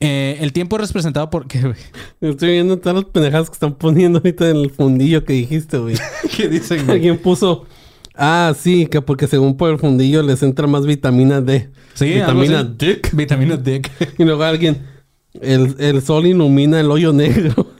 [0.00, 1.46] Eh, el tiempo es representado por...
[1.46, 1.74] ¿Qué?
[2.20, 5.96] Estoy viendo todas las pendejadas que están poniendo ahorita en el fundillo que dijiste, güey.
[6.36, 6.84] ¿Qué dicen?
[6.84, 6.96] güey?
[6.96, 7.66] Alguien puso.
[8.14, 11.70] Ah, sí, que porque según por el fundillo les entra más vitamina D.
[11.94, 12.62] Sí, vitamina.
[12.64, 13.14] Dick.
[13.14, 13.82] Vitamina D.
[14.18, 14.82] Y luego alguien.
[15.40, 17.73] El, el sol ilumina el hoyo negro.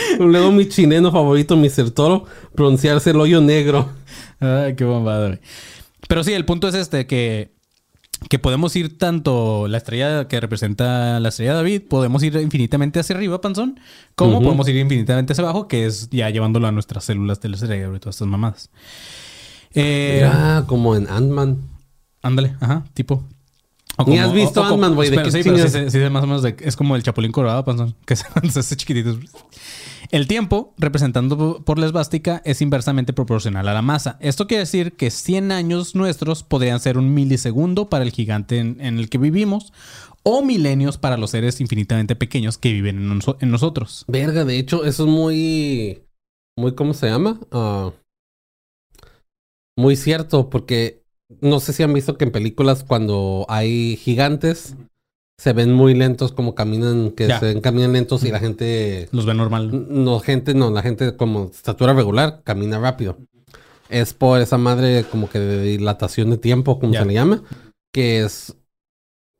[0.18, 1.90] luego mi chileno favorito, Mr.
[1.90, 2.24] Toro,
[2.54, 3.90] pronunciarse el hoyo negro.
[4.40, 5.40] Ay, qué bombada, güey.
[6.08, 7.52] Pero sí, el punto es este, que,
[8.28, 13.00] que podemos ir tanto la estrella que representa la estrella de David, podemos ir infinitamente
[13.00, 13.78] hacia arriba, panzón,
[14.14, 17.96] como podemos ir infinitamente hacia abajo, que es ya llevándolo a nuestras células del cerebro
[17.96, 18.70] y todas estas mamadas.
[19.74, 21.58] Eh, Mira, como en Ant-Man.
[22.22, 23.24] Ándale, ajá, tipo.
[24.06, 26.42] Ni has visto Ant-Man, güey, ¿de espera, qué sí, pero sí, sí, más o menos
[26.42, 28.24] de- es como el chapulín colorado, panzón, que se
[28.58, 29.18] hace chiquitito.
[30.10, 34.18] El tiempo, representando por- la esvástica, es inversamente proporcional a la masa.
[34.20, 38.78] Esto quiere decir que 100 años nuestros podrían ser un milisegundo para el gigante en,
[38.80, 39.72] en el que vivimos
[40.22, 44.04] o milenios para los seres infinitamente pequeños que viven en nosotros.
[44.08, 46.02] Verga, de hecho, eso es muy.
[46.58, 47.40] Muy, ¿cómo se llama?
[47.50, 47.90] Ah,
[49.76, 51.01] muy cierto, porque
[51.40, 54.76] no sé si han visto que en películas cuando hay gigantes
[55.38, 57.40] se ven muy lentos como caminan, que Ya.
[57.40, 59.08] se ven, caminan lentos y la gente.
[59.12, 59.86] Los ve normal.
[59.88, 63.18] No, gente, no, la gente como estatura regular camina rápido.
[63.88, 67.00] Es por esa madre como que de dilatación de tiempo, como Ya.
[67.00, 67.42] se le llama,
[67.92, 68.56] que es.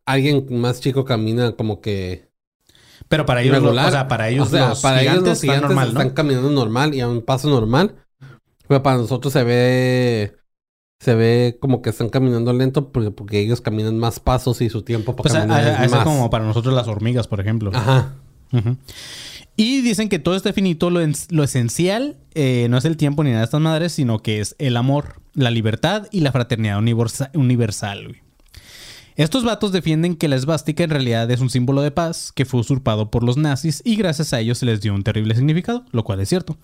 [0.04, 2.28] Alguien más chico camina como que
[3.08, 3.86] Pero para ellos, regular.
[3.86, 6.14] o sea, para ellos O sea, los para ellos los gigantes están normal, están ¿no?
[6.14, 7.94] caminando normal y a un paso normal.
[8.66, 10.36] Pero para nosotros se ve
[11.02, 14.82] se ve como que están caminando lento porque, porque ellos caminan más pasos y su
[14.82, 16.04] tiempo para Pues caminar a- es a- más.
[16.04, 17.70] como para nosotros las hormigas, por ejemplo.
[17.74, 18.14] Ajá.
[19.56, 23.22] Y dicen que todo este finito, lo, en- lo esencial, eh, no es el tiempo
[23.24, 26.78] ni nada de estas madres, sino que es el amor, la libertad y la fraternidad
[26.78, 28.04] universa- universal.
[28.08, 28.21] güey.
[29.16, 32.60] Estos vatos defienden que la esvástica en realidad es un símbolo de paz que fue
[32.60, 36.02] usurpado por los nazis y gracias a ellos se les dio un terrible significado, lo
[36.04, 36.56] cual es cierto.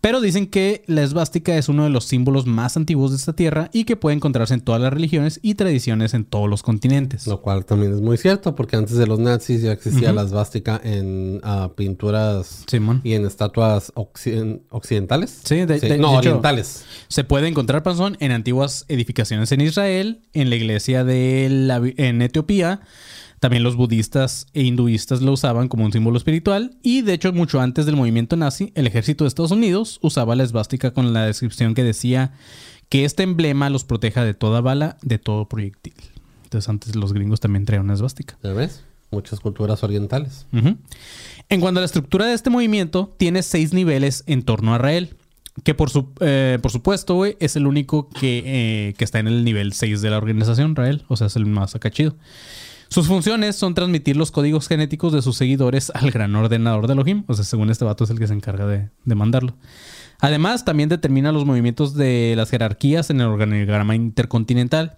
[0.00, 3.70] Pero dicen que la esvástica es uno de los símbolos más antiguos de esta tierra
[3.72, 7.26] y que puede encontrarse en todas las religiones y tradiciones en todos los continentes.
[7.26, 10.80] Lo cual también es muy cierto porque antes de los nazis ya existía la esvástica
[10.82, 13.00] en ah, pinturas Simón.
[13.04, 15.40] y en estatuas occiden- occidentales.
[15.44, 16.84] Sí, de- de- no, de hecho- orientales.
[17.08, 22.22] Se puede encontrar panzón en antiguas edificaciones en Israel, en la iglesia de la, en
[22.22, 22.80] Etiopía.
[23.40, 26.76] También los budistas e hinduistas lo usaban como un símbolo espiritual.
[26.82, 30.44] Y de hecho, mucho antes del movimiento nazi, el ejército de Estados Unidos usaba la
[30.44, 32.32] esvástica con la descripción que decía
[32.88, 35.94] que este emblema los proteja de toda bala, de todo proyectil.
[36.44, 38.38] Entonces, antes los gringos también traían una esvástica.
[38.44, 38.84] ¿Ya ves?
[39.10, 40.46] Muchas culturas orientales.
[41.48, 45.16] En cuanto a la estructura de este movimiento, tiene seis niveles en torno a Rael.
[45.64, 45.76] Que
[46.20, 50.00] eh, por supuesto, güey, es el único que, eh, que está en el nivel 6
[50.00, 51.04] de la organización, Rael.
[51.08, 52.16] O sea, es el más acá chido.
[52.88, 57.24] Sus funciones son transmitir los códigos genéticos de sus seguidores al gran ordenador de Elohim.
[57.26, 59.54] O sea, según este vato es el que se encarga de, de mandarlo.
[60.20, 64.96] Además, también determina los movimientos de las jerarquías en el organigrama intercontinental.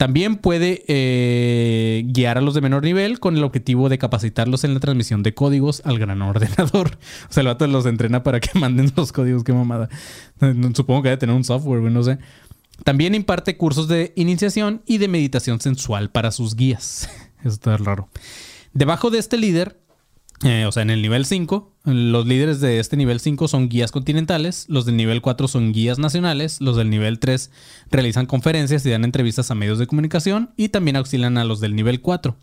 [0.00, 4.72] También puede eh, guiar a los de menor nivel con el objetivo de capacitarlos en
[4.72, 6.96] la transmisión de códigos al gran ordenador.
[7.28, 9.90] O sea, el vato los entrena para que manden los códigos, qué mamada.
[10.74, 12.16] Supongo que debe tener un software, no sé.
[12.82, 17.10] También imparte cursos de iniciación y de meditación sensual para sus guías.
[17.40, 18.08] Eso está raro.
[18.72, 19.79] Debajo de este líder,
[20.44, 23.92] eh, o sea, en el nivel 5, los líderes de este nivel 5 son guías
[23.92, 27.50] continentales, los del nivel 4 son guías nacionales, los del nivel 3
[27.90, 31.74] realizan conferencias y dan entrevistas a medios de comunicación y también auxilian a los del
[31.76, 32.36] nivel 4.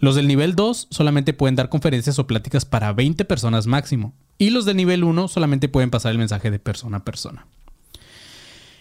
[0.00, 4.12] Los del nivel 2 solamente pueden dar conferencias o pláticas para 20 personas máximo.
[4.38, 7.46] Y los del nivel 1 solamente pueden pasar el mensaje de persona a persona.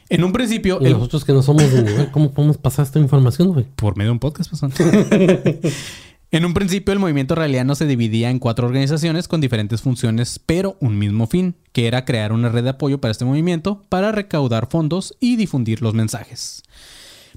[0.08, 2.97] En un principio, Y el- nosotros que no somos de nivel, ¿cómo podemos pasar esta
[3.00, 3.66] información, güey?
[3.76, 4.62] por medio de un podcast, pues.
[6.32, 10.78] en un principio, el movimiento raeliano se dividía en cuatro organizaciones con diferentes funciones, pero
[10.80, 14.68] un mismo fin, que era crear una red de apoyo para este movimiento para recaudar
[14.70, 16.64] fondos y difundir los mensajes.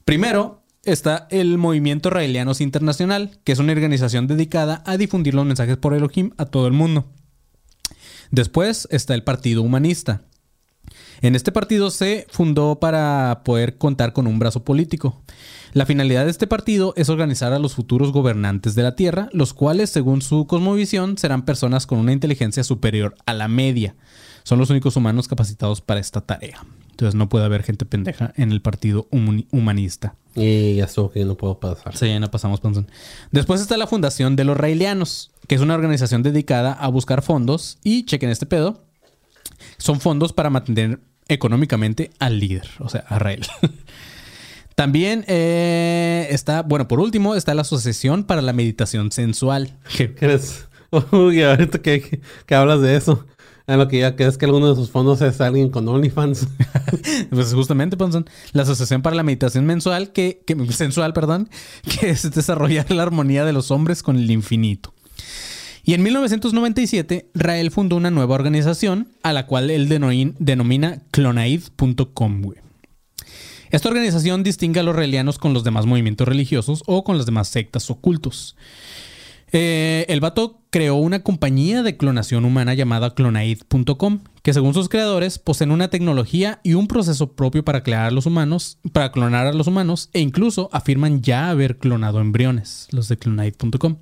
[0.04, 5.76] Primero está el Movimiento Raelianos Internacional, que es una organización dedicada a difundir los mensajes
[5.76, 7.06] por Elohim a todo el mundo.
[8.30, 10.22] Después está el Partido Humanista.
[11.22, 15.22] En este partido se fundó para poder contar con un brazo político.
[15.72, 19.54] La finalidad de este partido es organizar a los futuros gobernantes de la Tierra, los
[19.54, 23.94] cuales, según su cosmovisión, serán personas con una inteligencia superior a la media.
[24.42, 26.66] Son los únicos humanos capacitados para esta tarea.
[26.90, 30.16] Entonces no puede haber gente pendeja en el partido humani- humanista.
[30.34, 31.96] Y ya estuvo que no puedo pasar.
[31.96, 32.90] Sí, no pasamos panzón.
[33.30, 37.78] Después está la Fundación de los Raelianos, que es una organización dedicada a buscar fondos
[37.84, 38.84] y, chequen este pedo,
[39.78, 41.00] son fondos para mantener
[41.32, 43.46] económicamente al líder, o sea, a Rael.
[44.74, 49.76] También eh, está, bueno, por último, está la Asociación para la Meditación Sensual.
[49.96, 50.66] ¿Qué eres?
[51.10, 53.26] Uy, ahorita que, que hablas de eso.
[53.66, 56.48] En lo que ya crees que alguno de sus fondos es alguien con OnlyFans.
[57.30, 61.48] Pues justamente, Panzón, la Asociación para la Meditación Mensual, que, que- sensual, perdón,
[62.00, 64.92] que es desarrollar la armonía de los hombres con el infinito.
[65.84, 72.42] Y en 1997, Rael fundó una nueva organización a la cual él denomina clonaid.com.
[73.70, 77.48] Esta organización distingue a los raelianos con los demás movimientos religiosos o con las demás
[77.48, 78.54] sectas ocultos.
[79.50, 85.38] Eh, el vato creó una compañía de clonación humana llamada clonaid.com, que según sus creadores
[85.38, 89.66] poseen una tecnología y un proceso propio para a los humanos, para clonar a los
[89.66, 93.96] humanos, e incluso afirman ya haber clonado embriones, los de clonaid.com.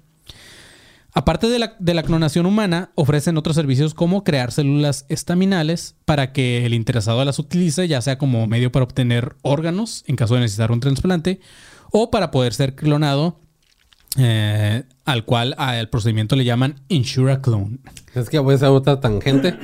[1.12, 6.32] Aparte de la, de la clonación humana, ofrecen otros servicios como crear células estaminales para
[6.32, 10.40] que el interesado las utilice, ya sea como medio para obtener órganos en caso de
[10.40, 11.40] necesitar un trasplante,
[11.90, 13.40] o para poder ser clonado,
[14.18, 17.78] eh, al cual al procedimiento le llaman Insura Clone.
[18.14, 19.56] Es que voy a hacer otra tangente,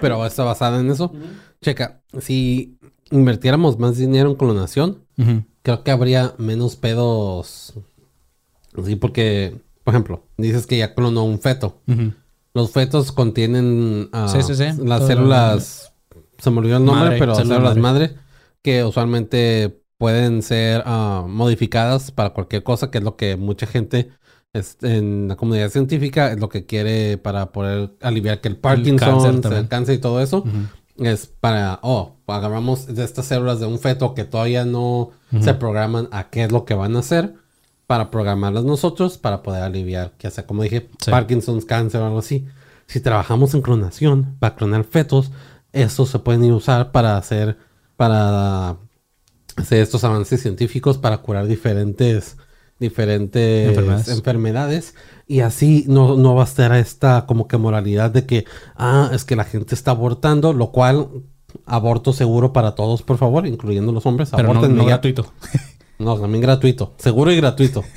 [0.00, 1.12] pero está basada en eso.
[1.60, 2.78] Checa, si
[3.10, 5.04] invirtiéramos más dinero en clonación,
[5.62, 7.74] creo que habría menos pedos.
[8.84, 11.80] Sí, porque, por ejemplo, dices que ya clonó un feto.
[12.54, 14.64] Los fetos contienen ah, Sí, sí, sí.
[14.84, 15.92] las Todo- células.
[16.38, 18.14] Se me olvidó el nombre, Madre, pero células madre.
[18.62, 24.10] que usualmente pueden ser ah, modificadas para cualquier cosa, que es lo que mucha gente
[24.52, 29.20] es- en la comunidad científica es lo que quiere para poder aliviar que el Parkinson,
[29.40, 30.44] cáncer el cáncer y todo eso.
[30.98, 35.10] Es para, oh, agarramos de estas células de un feto que todavía no
[35.40, 37.34] se programan a qué es lo que van a hacer
[37.92, 41.10] para programarlas nosotros para poder aliviar, ya sea como dije, Sí.
[41.10, 42.46] Parkinson's, cáncer o algo así.
[42.86, 45.30] Si trabajamos en clonación, para clonar fetos,
[45.74, 47.58] estos se pueden usar para hacer,
[47.98, 48.78] para
[49.56, 52.38] hacer estos avances científicos para curar diferentes,
[52.80, 54.08] diferentes Enfermedades.
[54.08, 54.94] enfermedades.
[55.26, 59.26] Y así no, no va a estar esta como que moralidad de que, ah, es
[59.26, 61.08] que la gente está abortando, lo cual,
[61.66, 64.30] aborto seguro para todos, por favor, incluyendo los hombres.
[64.34, 64.88] Pero no, Aborten no ya.
[64.88, 65.30] gratuito.
[66.02, 66.92] No, también gratuito.
[66.98, 67.82] Seguro y gratuito.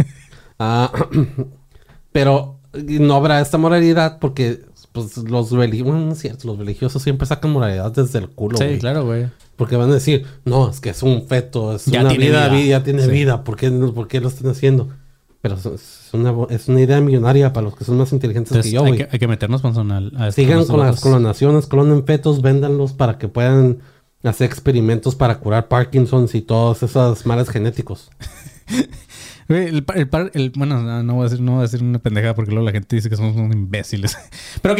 [0.57, 0.89] Ah,
[2.11, 4.61] pero no habrá esta moralidad porque
[4.93, 8.57] pues, los religiosos, bueno, no es cierto, los religiosos siempre sacan moralidad desde el culo.
[8.57, 9.27] Sí, claro, güey.
[9.57, 12.47] Porque van a decir, no, es que es un feto, es Ya una tiene vida,
[12.47, 12.57] vida.
[12.57, 13.11] vi- ya tiene Sí.
[13.11, 13.43] vida.
[13.43, 14.87] ¿Por qué, ¿Por qué lo están haciendo?
[15.41, 18.75] Pero es- una, es una idea millonaria para los que son más inteligentes Entonces que
[18.75, 18.97] yo, hay, güey.
[18.99, 21.01] que, hay que meternos al- a esto Sigan con las vatos.
[21.01, 23.79] clonaciones, clonen fetos, véndanlos para que puedan
[24.27, 28.09] hacer experimentos para curar Parkinson's y todos esos males genéticos.
[29.47, 32.49] El, el el- bueno, no, voy a decir, no voy a decir una pendejada porque
[32.49, 34.17] luego la gente dice que somos unos imbéciles.
[34.63, 34.79] Pero ok.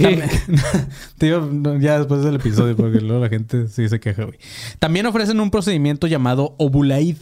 [0.00, 0.30] También-
[1.18, 4.38] Te digo, no, ya después del episodio, porque luego la gente sí se queja, güey.
[4.78, 7.16] También ofrecen un procedimiento llamado Ovulaid.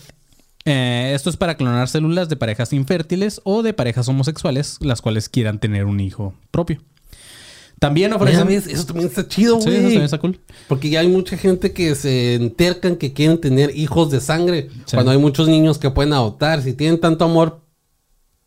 [0.67, 5.31] Eh, esto es para clonar células de parejas infértiles o de parejas homosexuales, las cuales
[5.31, 6.83] quieran tener un hijo propio.
[7.79, 8.47] También Mira, ofrecen...
[8.47, 8.67] ¿ves?
[8.67, 9.75] Eso también está chido, Sí, güey.
[9.77, 10.41] eso también está cool.
[10.69, 14.69] Porque ya hay mucha gente que se entercan que quieren tener hijos de sangre.
[14.87, 14.95] Sí.
[14.97, 16.63] Cuando hay muchos niños que pueden adoptar.
[16.63, 17.61] Si tienen tanto amor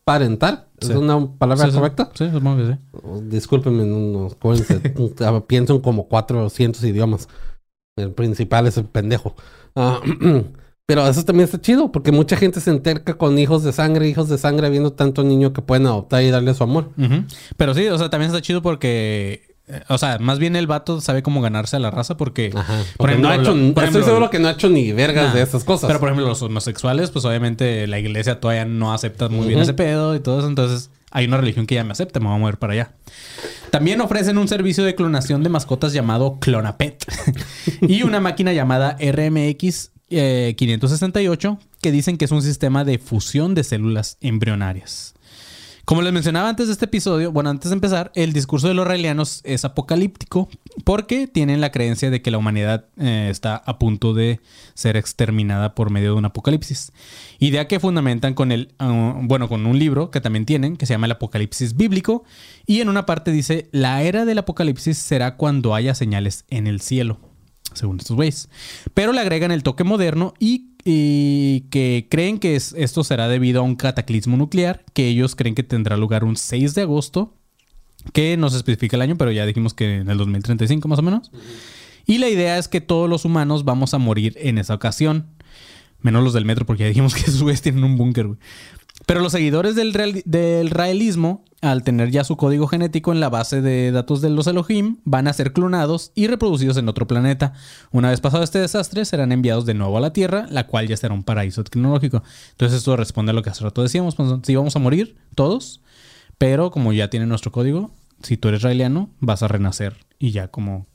[0.04, 0.66] parental.
[0.80, 0.90] Sí.
[0.92, 1.76] ¿Es una palabra Sí, sí.
[1.76, 2.10] correcta?
[2.14, 2.78] Sí, supongo que sí.
[3.02, 4.28] Oh, Discúlpenme, no, no.
[5.20, 7.28] Ah, Pienso en como 400 idiomas.
[7.96, 9.34] El principal es el pendejo.
[9.76, 10.00] Ah,
[10.88, 14.30] pero eso también está chido, porque mucha gente se enterca con hijos de sangre, hijos
[14.30, 16.88] de sangre, viendo tanto niño que pueden adoptar y darle su amor.
[17.58, 19.54] Pero sí, o sea, también está chido porque...
[19.68, 22.52] eh, O sea, más bien el vato sabe cómo ganarse a la raza porque...
[22.54, 22.78] Ajá.
[22.78, 24.92] Por Porque ejemplo, no ha hecho, lo- por estoy seguro que no ha hecho ni
[24.92, 25.34] vergas Nah.
[25.34, 25.88] de esas cosas.
[25.88, 29.74] Pero por ejemplo, los homosexuales, pues obviamente la iglesia todavía no acepta muy bien ese
[29.74, 30.48] pedo y todo eso.
[30.48, 32.92] Entonces, hay una religión que ya me acepta, me voy a mover para allá.
[33.70, 37.04] También ofrecen un servicio de clonación de mascotas llamado Clonapet
[37.82, 43.54] y una máquina llamada RMX eh, 568 que dicen que es un sistema de fusión
[43.54, 45.14] de células embrionarias.
[45.88, 48.86] Como les mencionaba antes de este episodio, bueno, antes de empezar, el discurso de los
[48.86, 50.50] raelianos es apocalíptico
[50.84, 54.38] porque tienen la creencia de que la humanidad eh, está a punto de
[54.74, 56.92] ser exterminada por medio de un apocalipsis.
[57.38, 60.92] Idea que fundamentan con el, ah, bueno, con un libro que también tienen, que se
[60.92, 62.22] llama el Apocalipsis Bíblico,
[62.66, 66.82] y en una parte dice, la era del apocalipsis será cuando haya señales en el
[66.82, 67.18] cielo,
[67.74, 68.48] según estos güeyes.
[68.94, 70.66] Pero le agregan el toque moderno y,
[71.70, 75.62] que creen que es- esto será debido a un cataclismo nuclear que ellos creen que
[75.62, 77.34] tendrá lugar un 6 de agosto,
[78.14, 81.02] que no se especifica el año, pero ya dijimos que en el 2035 más o
[81.02, 81.30] menos.
[82.06, 85.26] Y la idea es que todos los humanos vamos a morir en esa ocasión.
[86.00, 88.38] Menos los del metro, porque ya dijimos que esos güeyes tienen un búnker, güey.
[89.08, 93.30] Pero los seguidores del, real- del raelismo, al tener ya su código genético en la
[93.30, 97.54] base de datos de los Elohim, van a ser clonados y reproducidos en otro planeta.
[97.90, 100.96] Una vez pasado este desastre, serán enviados de nuevo a la Tierra, la cual ya
[100.98, 102.22] será un paraíso tecnológico.
[102.50, 104.14] Entonces esto responde a lo que hace rato decíamos.
[104.14, 105.80] Pues, si vamos a morir, todos,
[106.36, 107.90] pero como ya tiene nuestro código,
[108.22, 110.86] si tú eres raeliano, vas a renacer y ya como...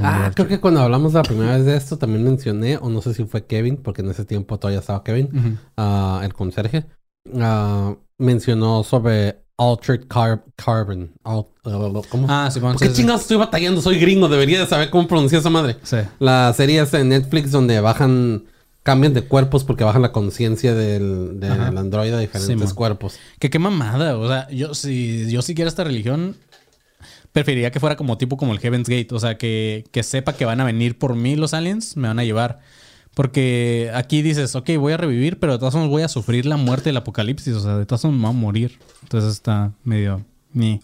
[0.00, 3.14] Ah, creo que cuando hablamos la primera vez de esto también mencioné, o no sé
[3.14, 6.86] si fue Kevin, porque en ese tiempo todavía estaba Kevin, ah, el conserje,
[7.40, 11.12] ah, mencionó sobre Altered Car- Carbon.
[11.24, 11.46] Al-
[12.10, 12.26] ¿Cómo?
[12.28, 12.96] Ah, sí, ¿Por qué sí, sí.
[12.98, 13.80] chingados estoy batallando?
[13.80, 15.76] Soy gringo, debería de saber cómo pronunciar esa madre.
[15.82, 15.96] Sí.
[16.18, 18.44] La serie es de Netflix donde bajan,
[18.82, 23.18] cambian de cuerpos porque bajan la conciencia del, del androide a diferentes cuerpos.
[23.38, 24.18] Que qué mamada.
[24.18, 26.36] O sea, yo si yo siguiera esta religión,
[27.32, 29.08] preferiría que fuera como tipo como el Heaven's Gate.
[29.12, 32.18] O sea, que, que sepa que van a venir por mí los aliens, me van
[32.18, 32.60] a llevar.
[33.14, 36.56] Porque aquí dices, ok, voy a revivir, pero de todas formas voy a sufrir la
[36.56, 37.54] muerte del apocalipsis.
[37.54, 38.78] O sea, de todas formas me voy a morir.
[39.02, 40.24] Entonces está medio...
[40.52, 40.80] Ni.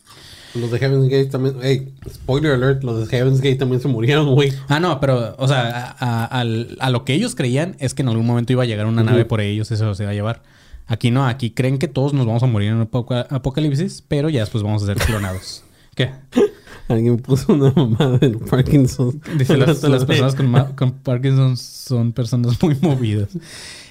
[0.56, 4.34] Los de Heaven's Gate también, hey, spoiler alert, los de Heaven's Gate también se murieron,
[4.34, 4.52] güey.
[4.66, 8.26] Ah, no, pero, o sea, a, a- lo que ellos creían es que en algún
[8.26, 10.42] momento iba a llegar una nave por ellos y se los iba a llevar.
[10.88, 14.28] Aquí no, aquí creen que todos nos vamos a morir en un apoca- apocalipsis, pero
[14.28, 15.62] ya después vamos a ser clonados.
[15.94, 16.10] ¿Qué?
[16.90, 19.20] Alguien puso una mamada del Parkinson.
[19.38, 23.28] Dice, las, las personas con, con Parkinson son personas muy movidas.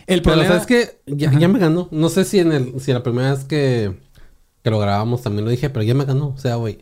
[0.06, 1.88] El Pero problema sabes que ya, ya me ganó.
[1.92, 3.94] No sé si en el, si la primera vez que,
[4.64, 6.30] que lo grabamos también lo dije, pero ya me ganó.
[6.30, 6.80] O sea, güey,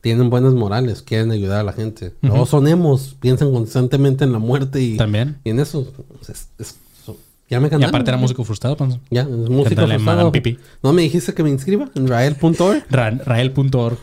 [0.00, 2.12] tienen buenas morales, quieren ayudar a la gente.
[2.22, 5.38] No son emos, piensan constantemente en la muerte y, También.
[5.44, 5.92] y en eso.
[6.28, 7.16] Es- es- so-
[7.50, 7.86] ya me Y ganó.
[7.88, 9.00] aparte era músico frustrado, Panzo.
[9.10, 10.32] Ya, es músico frustrado.
[10.82, 12.84] No me dijiste que me inscriba en rael.org.
[12.90, 13.98] Ra- Rael.org.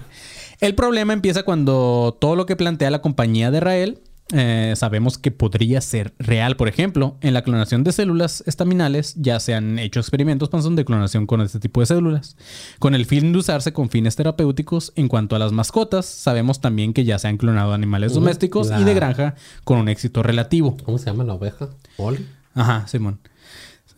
[0.60, 4.01] El problema empieza cuando todo lo que plantea la compañía de Rael
[4.32, 6.55] eh, sabemos que podría ser real.
[6.55, 10.86] Por ejemplo, en la clonación de células estaminales ya se han hecho experimentos Panzón, de
[10.86, 12.38] clonación con este tipo de células,
[12.78, 14.91] con el fin de usarse con fines terapéuticos.
[14.95, 18.84] En cuanto a las mascotas, sabemos también que ya se han clonado animales domésticos y
[18.84, 20.78] de granja con un éxito relativo.
[20.84, 21.70] ¿Cómo se llama la oveja?
[21.97, 22.26] ¿Oli?
[22.53, 23.20] Ajá, Simón.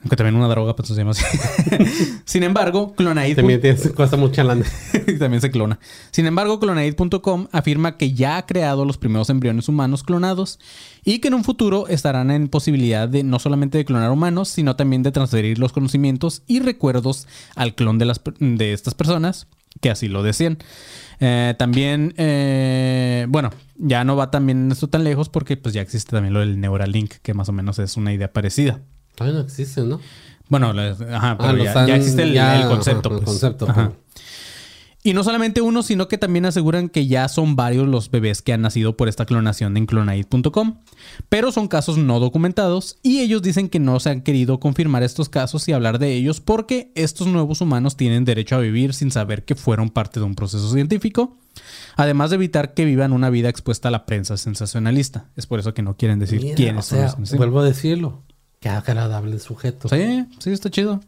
[0.01, 1.23] Aunque también una droga, pues se llama así.
[2.25, 3.35] Sin embargo, Clonaid...
[3.35, 4.65] También tiene- cuesta mucha lana.
[5.19, 5.79] también se clona.
[6.11, 10.59] Sin embargo, Clonaid.com afirma que ya ha creado los primeros embriones humanos clonados
[11.05, 14.75] y que en un futuro estarán en posibilidad de no solamente de clonar humanos, sino
[14.75, 19.47] también de transferir los conocimientos y recuerdos al clon de, las, de estas personas
[19.81, 20.57] que así lo deseen.
[21.19, 26.11] Eh, también, eh, bueno, ya no va también esto tan lejos porque pues ya existe
[26.11, 28.81] también lo del Neuralink, que más o menos es una idea parecida.
[29.21, 29.99] Todavía no existe, ¿no?
[30.49, 33.09] Bueno, ajá, pero Ah, lo ya, ya existe el, ya, el concepto.
[33.09, 33.25] ajá, el pues.
[33.39, 33.75] concepto, Ajá.
[33.89, 34.01] pero-
[35.03, 38.53] Y no solamente uno, sino que también aseguran que ya son varios los bebés que
[38.53, 40.77] han nacido por esta clonación en clonaid.com.
[41.27, 45.27] Pero son casos no documentados y ellos dicen que no se han querido confirmar estos
[45.27, 49.43] casos y hablar de ellos porque estos nuevos humanos tienen derecho a vivir sin saber
[49.43, 51.35] que fueron parte de un proceso científico.
[51.95, 55.25] Además de evitar que vivan una vida expuesta a la prensa sensacionalista.
[55.35, 57.33] Es por eso que no quieren decir Mira, quiénes o sea, son los.
[57.37, 58.21] Vuelvo a decirlo.
[58.61, 59.89] Qué agradable sujeto.
[59.89, 61.01] Sí, sí, está chido.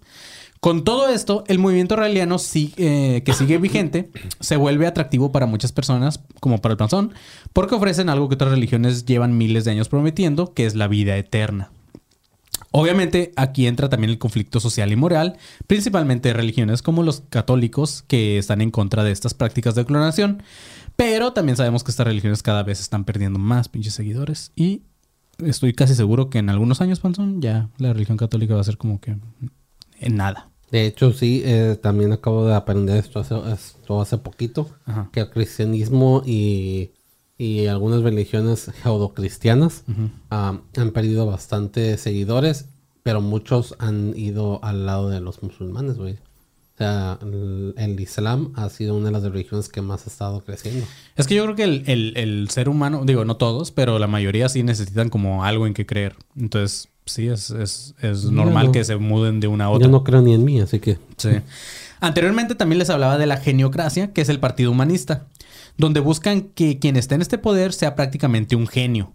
[0.59, 5.45] Con todo esto, el movimiento raeliano sí- eh, que sigue vigente se vuelve atractivo para
[5.45, 7.13] muchas personas, como para el panzón,
[7.53, 11.15] porque ofrecen algo que otras religiones llevan miles de años prometiendo, que es la vida
[11.15, 11.71] eterna.
[12.71, 15.37] Obviamente aquí entra también el conflicto social y moral,
[15.67, 20.41] principalmente de religiones como los católicos que están en contra de estas prácticas de clonación,
[20.95, 24.81] pero también sabemos que estas religiones cada vez están perdiendo más pinches seguidores y
[25.39, 28.77] estoy casi seguro que en algunos años, Panzón, ya la religión católica va a ser
[28.77, 29.17] como que
[29.99, 30.49] en nada.
[30.71, 35.09] De hecho, sí, eh, también acabo de aprender esto hace, esto hace poquito, Ajá.
[35.11, 36.91] que el cristianismo y,
[37.37, 39.83] y algunas religiones judeocristianas
[40.31, 42.69] ah, han perdido bastante seguidores,
[43.03, 46.17] pero muchos han ido al lado de los musulmanes, güey.
[46.73, 50.41] O sea, el, el Islam ha sido una de las religiones que más ha estado
[50.43, 50.85] creciendo.
[51.15, 54.07] Es que yo creo que el, el- el ser humano, digo, no todos, pero la
[54.07, 56.15] mayoría sí necesitan como algo en que creer.
[56.35, 58.71] Entonces, sí, es, es, es normal no.
[58.71, 59.85] que se muden de una a otra.
[59.87, 60.97] Yo no creo ni en mí, así que...
[61.17, 61.29] Sí.
[61.99, 65.27] Anteriormente también les hablaba de la geniocracia, que es el partido humanista,
[65.77, 69.13] donde buscan que quien esté en este poder sea prácticamente un genio.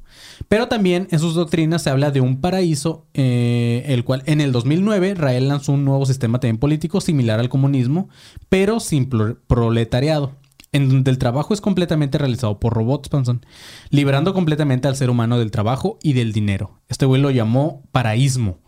[0.49, 4.51] Pero también en sus doctrinas se habla de un paraíso, eh, el cual en el
[4.53, 8.09] 2009 Rael lanzó un nuevo sistema también político similar al comunismo,
[8.49, 10.37] pero sin pro- proletariado,
[10.73, 13.45] en donde el trabajo es completamente realizado por robots, Panzón,
[13.91, 16.81] liberando completamente al ser humano del trabajo y del dinero.
[16.89, 18.59] Este güey lo llamó paraísmo.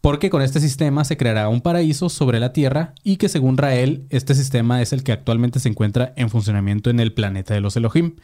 [0.00, 4.04] Porque con este sistema se creará un paraíso sobre la Tierra y que según Rael,
[4.10, 7.76] este sistema es el que actualmente se encuentra en funcionamiento en el planeta de los
[7.76, 8.14] Elohim.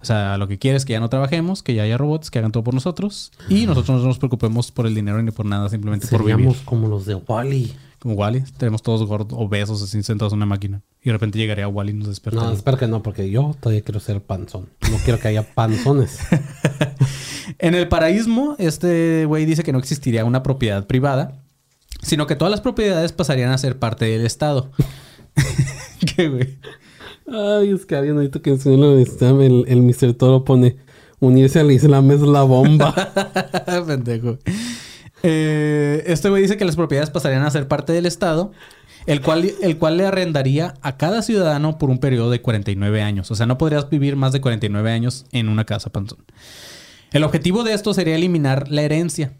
[0.00, 2.38] O sea, lo que quiere es que ya no trabajemos, que ya haya robots que
[2.38, 5.68] hagan todo por nosotros y nosotros no nos preocupemos por el dinero ni por nada,
[5.68, 6.36] simplemente por vivir.
[6.36, 7.74] Seríamos como los de Wally.
[7.98, 10.82] Como Wally, tenemos todos gordos, obesos, así sentados en una máquina.
[11.02, 12.48] Y de repente llegaría Wally y nos despertaría.
[12.48, 14.68] No, espero que no, porque yo todavía quiero ser panzón.
[14.90, 16.20] No quiero que haya panzones.
[17.58, 21.42] En el paraísmo, este güey dice que no existiría una propiedad privada,
[22.02, 24.70] sino que todas las propiedades pasarían a ser parte del Estado.
[26.16, 26.58] ¿Qué güey?
[27.26, 30.14] Ay, es que alguien ahorita que enseñó lo de Islam, el, el Mr.
[30.14, 30.76] Toro pone
[31.20, 32.94] unirse al Islam es la bomba.
[33.86, 34.38] Pendejo.
[35.22, 38.52] Eh, este güey dice que las propiedades pasarían a ser parte del Estado,
[39.06, 43.30] el cual, el cual le arrendaría a cada ciudadano por un periodo de 49 años.
[43.30, 46.18] O sea, no podrías vivir más de 49 años en una casa, panzón.
[47.12, 49.32] El objetivo de esto sería eliminar la herencia,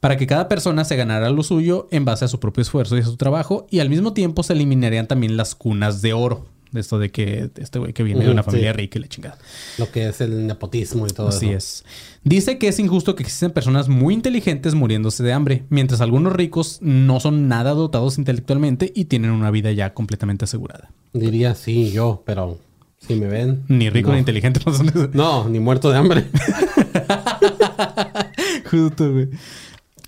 [0.00, 3.00] para que cada persona se ganara lo suyo en base a su propio esfuerzo y
[3.00, 6.46] a su trabajo, y al mismo tiempo se eliminarían también las cunas de oro.
[6.76, 8.76] De esto de que este güey que viene de una familia sí.
[8.76, 9.38] rica y la chingada.
[9.78, 11.56] lo que es el nepotismo y todo Así eso.
[11.56, 11.84] es.
[12.22, 16.78] Dice que es injusto que existen personas muy inteligentes muriéndose de hambre, mientras algunos ricos
[16.82, 20.90] no son nada dotados intelectualmente y tienen una vida ya completamente asegurada.
[21.14, 22.58] Diría sí, yo, pero
[22.98, 23.62] si me ven.
[23.68, 24.14] Ni rico no.
[24.14, 25.10] ni inteligente no son.
[25.14, 26.26] No, ni muerto de hambre.
[28.70, 29.28] Justo, güey.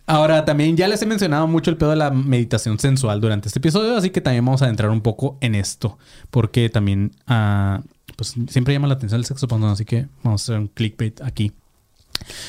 [0.08, 3.58] Ahora, también ya les he mencionado mucho el pedo de la meditación sensual durante este
[3.58, 5.98] episodio, así que también vamos a entrar un poco en esto,
[6.30, 7.82] porque también, ah,
[8.16, 11.20] pues siempre llama la atención el sexo, panzón, así que vamos a hacer un clickbait
[11.20, 11.52] aquí.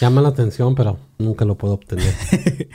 [0.02, 2.14] Llama la atención, pero nunca lo puedo obtener.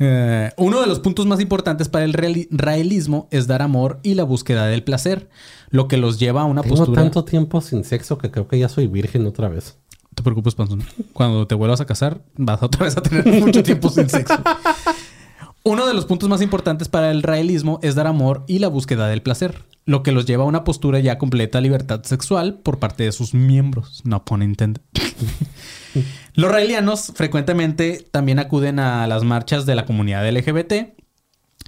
[0.00, 4.14] Eh, uno de los puntos más importantes para el reali- raelismo es dar amor y
[4.14, 5.30] la búsqueda del placer,
[5.70, 7.00] lo que los lleva a una Tengo postura.
[7.00, 9.78] tanto tiempo sin sexo que creo que ya soy virgen otra vez.
[10.14, 10.84] Te preocupes, Panzón.
[11.12, 14.34] Cuando te vuelvas a casar, vas otra vez a tener mucho tiempo sin sexo.
[15.66, 19.08] Uno de los puntos más importantes para el raelismo es dar amor y la búsqueda
[19.08, 23.04] del placer, lo que los lleva a una postura ya completa libertad sexual por parte
[23.04, 24.02] de sus miembros.
[24.04, 24.82] No pone intended.
[26.34, 30.72] los raelianos frecuentemente también acuden a las marchas de la comunidad LGBT,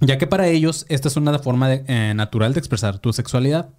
[0.02, 3.70] ya que para ellos esta es una forma eh, natural de expresar tu sexualidad.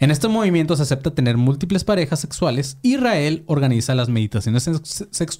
[0.00, 2.78] En este movimiento se acepta tener múltiples parejas sexuales.
[2.82, 4.68] Israel organiza las meditaciones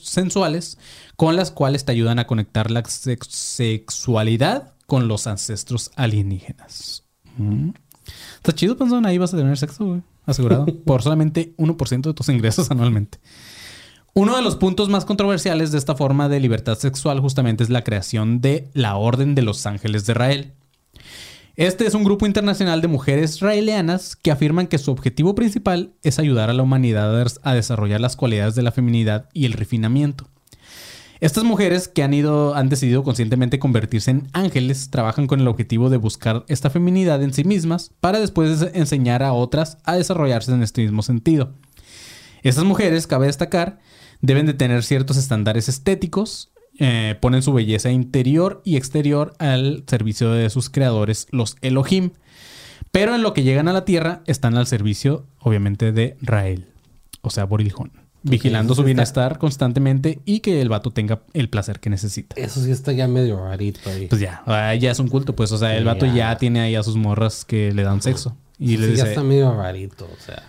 [0.01, 0.79] sensuales
[1.17, 7.05] con las cuales te ayudan a conectar la sex- sexualidad con los ancestros alienígenas.
[7.39, 7.71] Mm.
[8.37, 9.07] Está chido, Panzón.
[9.07, 10.03] Ahí vas a tener sexo, güey.
[10.27, 10.67] Asegurado.
[10.85, 13.19] por solamente 1% de tus ingresos anualmente.
[14.15, 17.83] Uno de los puntos más controversiales de esta forma de libertad sexual justamente es la
[17.83, 20.53] creación de la Orden de los Ángeles de Israel.
[21.57, 26.19] Este es un grupo internacional de mujeres israelianas que afirman que su objetivo principal es
[26.19, 29.53] ayudar a la humanidad a des- a desarrollar las cualidades de la feminidad y el
[29.53, 30.29] refinamiento.
[31.21, 35.91] Estas mujeres que han ido, han decidido conscientemente convertirse en ángeles, trabajan con el objetivo
[35.91, 40.63] de buscar esta feminidad en sí mismas para después enseñar a otras a desarrollarse en
[40.63, 41.53] este mismo sentido.
[42.43, 43.79] Estas mujeres, cabe destacar,
[44.21, 50.31] deben de tener ciertos estándares estéticos, eh, ponen su belleza interior y exterior al servicio
[50.33, 52.11] de sus creadores, los Elohim.
[52.91, 56.67] Pero en lo que llegan a la tierra están al servicio, obviamente, de Rael,
[57.23, 57.93] o sea, Boriljón.
[58.25, 62.37] vigilando su está- bienestar constantemente y que el vato tenga el placer que necesita.
[62.41, 64.07] Eso sí está ya medio rarito ahí.
[64.07, 65.51] Pues ya, ah, ya es un culto, pues.
[65.53, 66.37] O sea, el vato Ya.
[66.37, 68.37] tiene ahí a sus morras que le dan sexo.
[68.59, 70.43] Y le sí, ya está medio rarito, o sea.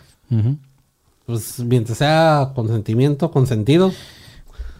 [1.25, 3.91] Pues mientras sea consentimiento, consentido,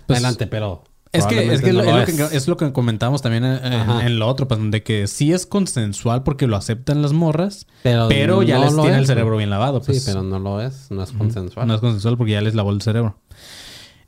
[0.05, 0.83] Pues, adelante, pero.
[1.13, 4.27] Es que, es, que lo- es, que, es lo que comentábamos también en, en- lo
[4.27, 8.57] otro, pues, de que sí es consensual porque lo aceptan las morras, Pero, pero, ya
[8.57, 9.81] no les lo tiene es, el cerebro bien lavado.
[9.81, 9.99] Pues.
[10.03, 11.67] Sí, pero no lo es, no es consensual.
[11.67, 13.17] No es consensual porque ya les lavó el cerebro.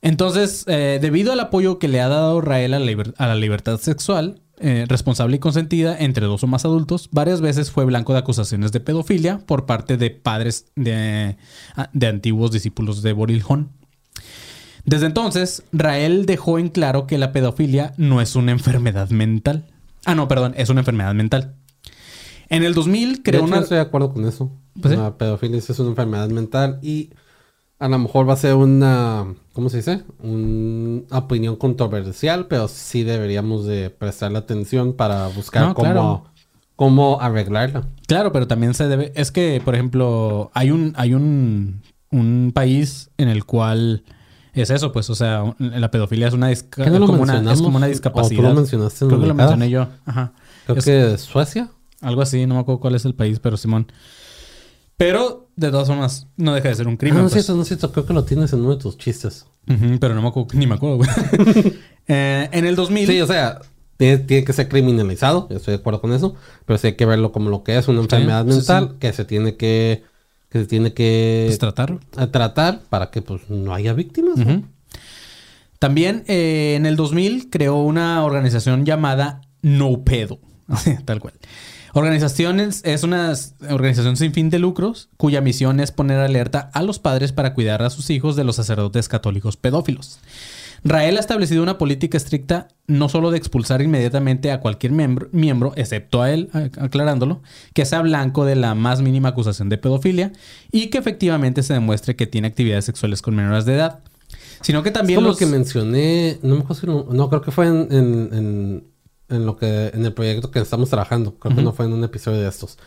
[0.01, 3.35] Entonces, eh, debido al apoyo que le ha dado Rael a la, liber- a la
[3.35, 8.13] libertad sexual, eh, responsable y consentida entre dos o más adultos, varias veces fue blanco
[8.13, 11.37] de acusaciones de pedofilia por parte de padres de,
[11.75, 13.69] ah, de antiguos discípulos de Borilhón.
[14.85, 19.65] Desde entonces, Rael dejó en claro que la pedofilia no es una enfermedad mental.
[20.05, 21.55] Ah, no, perdón, es una enfermedad mental.
[22.49, 23.61] En el 2000 De creó hecho, una...
[23.61, 24.51] estoy de acuerdo con eso.
[24.79, 24.99] Pues sí.
[24.99, 27.09] la pedofilia es una enfermedad mental y
[27.79, 30.03] a lo mejor va a ser una, ¿cómo se dice?
[30.19, 36.25] Una opinión controversial, pero sí deberíamos de prestarle atención para buscar No, cómo, claro.
[36.75, 37.87] cómo arreglarla.
[38.07, 39.11] Claro, pero también se debe.
[39.15, 41.81] Es que, por ejemplo, hay un, hay un,
[42.11, 44.03] un país en el cual
[44.61, 47.39] es eso, pues, o sea, la pedofilia es una, disca- ¿Qué no lo como, una,
[47.51, 48.43] es como una ¿O tú discapacidad.
[48.43, 49.87] lo mencionaste en Creo que lo mencioné yo.
[50.05, 50.33] Ajá.
[50.65, 51.69] Creo Es que Suecia.
[52.01, 53.87] Algo así, no me acuerdo cuál es el país, pero Simón.
[54.97, 57.19] Pero, de todas formas, no deja de ser un Ah, crimen.
[57.19, 57.45] no es pues.
[57.45, 57.91] cierto, no es cierto.
[57.91, 59.45] Creo que lo tienes en uno de tus chistes.
[59.99, 61.09] Pero no me acuerdo, ni me acuerdo, güey.
[62.07, 63.07] Eh, en el 2000.
[63.07, 63.61] Sí, o sea,
[63.97, 65.47] tiene, tiene que ser criminalizado.
[65.49, 66.35] Yo estoy de acuerdo con eso.
[66.67, 68.57] Pero sí hay que verlo como lo que es una enfermedad sí, sí.
[68.57, 70.03] mental que se tiene que
[70.55, 71.99] que se tiene que pues, tratar.
[72.31, 74.39] tratar para que pues no haya víctimas.
[75.79, 80.39] También eh, en el 2000 creó una organización llamada No Pedo,
[81.05, 81.33] tal cual.
[81.91, 83.33] Organizaciones es una
[83.69, 87.81] organización sin fin de lucros cuya misión es poner alerta a los padres para cuidar
[87.81, 90.19] a sus hijos de los sacerdotes católicos pedófilos.
[90.83, 95.73] Rael ha establecido una política estricta no solo de expulsar inmediatamente a cualquier miembro, miembro
[95.75, 96.49] excepto a él,
[96.79, 97.41] aclarándolo,
[97.73, 100.31] que sea blanco de la más mínima acusación de pedofilia
[100.71, 103.99] y que efectivamente se demuestre que tiene actividades sexuales con menores de edad,
[104.61, 105.39] sino que Es también como los...
[105.41, 108.83] lo que mencioné, no me acuerdo si no creo que fue en, en, en-
[109.27, 112.03] en lo que en el proyecto que estamos trabajando, creo que no fue en un
[112.03, 112.77] episodio de estos.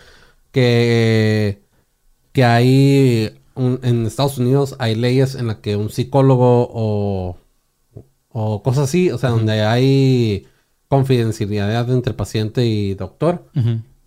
[0.53, 1.62] Que
[2.32, 7.36] que hay un- en Estados Unidos hay leyes en las que un psicólogo o
[8.31, 10.47] o cosas así, o sea, donde hay
[10.89, 13.45] confidencialidad entre paciente y doctor,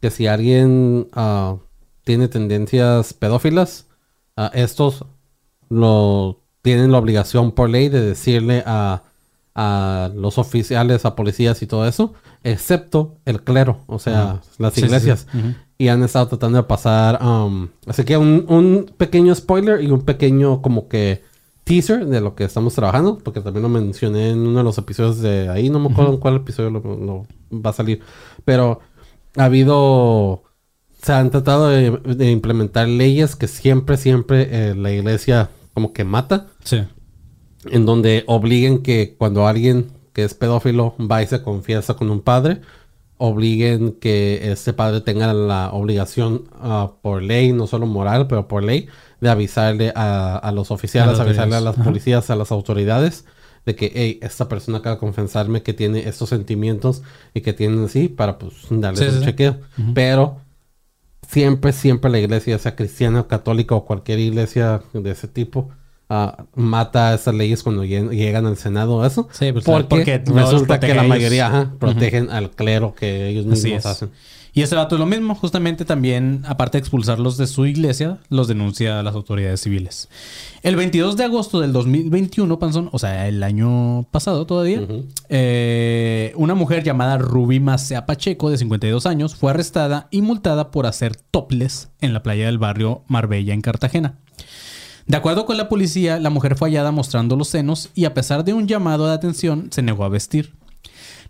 [0.01, 1.57] que si alguien ah,
[2.03, 3.87] tiene tendencias pedófilas,
[4.35, 5.05] ah, estos
[5.69, 9.03] lo tienen la obligación por ley de decirle a,
[9.55, 12.13] a los oficiales, a policías y todo eso,
[12.43, 14.85] excepto el clero, o sea, las Sí, sí, sí.
[14.87, 15.27] iglesias.
[15.77, 20.01] Y han estado tratando de pasar, um, así que un, un pequeño spoiler y un
[20.01, 21.23] pequeño como que
[21.63, 25.19] teaser de lo que estamos trabajando, porque también lo mencioné en uno de los episodios
[25.21, 28.01] de ahí, no me acuerdo en cuál episodio lo, lo va a salir,
[28.45, 28.79] pero
[29.37, 30.43] ha habido,
[31.01, 36.03] se han tratado de, de implementar leyes que siempre, siempre eh, la iglesia como que
[36.03, 36.81] mata, Sí.
[37.65, 42.19] en donde obliguen que cuando alguien que es pedófilo va y se confiesa con un
[42.21, 42.59] padre,
[43.21, 48.63] obliguen que este padre tenga la obligación ah, por ley, no solo moral, pero por
[48.63, 48.87] ley,
[49.21, 51.83] de avisarle a, a los oficiales, A las avisarle a las Ajá.
[51.83, 53.25] policías, a las autoridades,
[53.65, 57.03] de que, hey, esta persona acaba de confesarme que tiene estos sentimientos
[57.33, 59.25] y que tiene así, para pues darle Sí, un sí, sí.
[59.25, 59.57] chequeo.
[59.93, 60.37] Pero
[61.27, 65.71] siempre, siempre la iglesia, sea cristiana, católica o cualquier iglesia de ese tipo,
[66.13, 69.27] ah, mata esas leyes cuando lleg- llegan al Senado eso.
[69.31, 74.11] Sí, pues, porque, resulta que la mayoría ajá, protegen al clero que ellos mismos hacen.
[74.53, 78.49] Y ese vato es lo mismo, justamente también, aparte de expulsarlos de su iglesia, los
[78.49, 80.09] denuncia a las autoridades civiles.
[80.61, 84.81] El 22 de agosto del 2021, Panzón, o sea, el año pasado todavía,
[85.29, 90.85] eh, una mujer llamada Ruby Macea Pacheco, de 52 años, fue arrestada y multada por
[90.85, 94.15] hacer topless en la playa del barrio Marbella, en Cartagena.
[95.11, 98.45] De acuerdo con la policía, la mujer fue hallada mostrando los senos y a pesar
[98.45, 100.53] de un llamado de atención, se negó a vestir.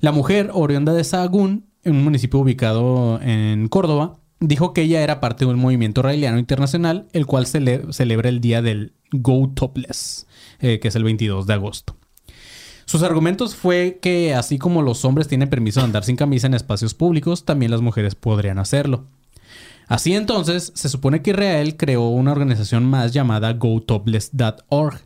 [0.01, 5.19] La mujer, oriunda de Sahagún, en un municipio ubicado en Córdoba, dijo que ella era
[5.19, 10.27] parte de un movimiento raeliano internacional, el cual cele- celebra el día del Go Topless,
[10.59, 11.95] eh, que es el 22 de agosto.
[12.85, 16.53] Sus argumentos fue que así como los hombres tienen permiso de andar sin camisa en
[16.53, 19.05] espacios públicos, también las mujeres podrían hacerlo.
[19.91, 24.99] Así entonces, se supone que Israel creó una organización más llamada GoTopless.org,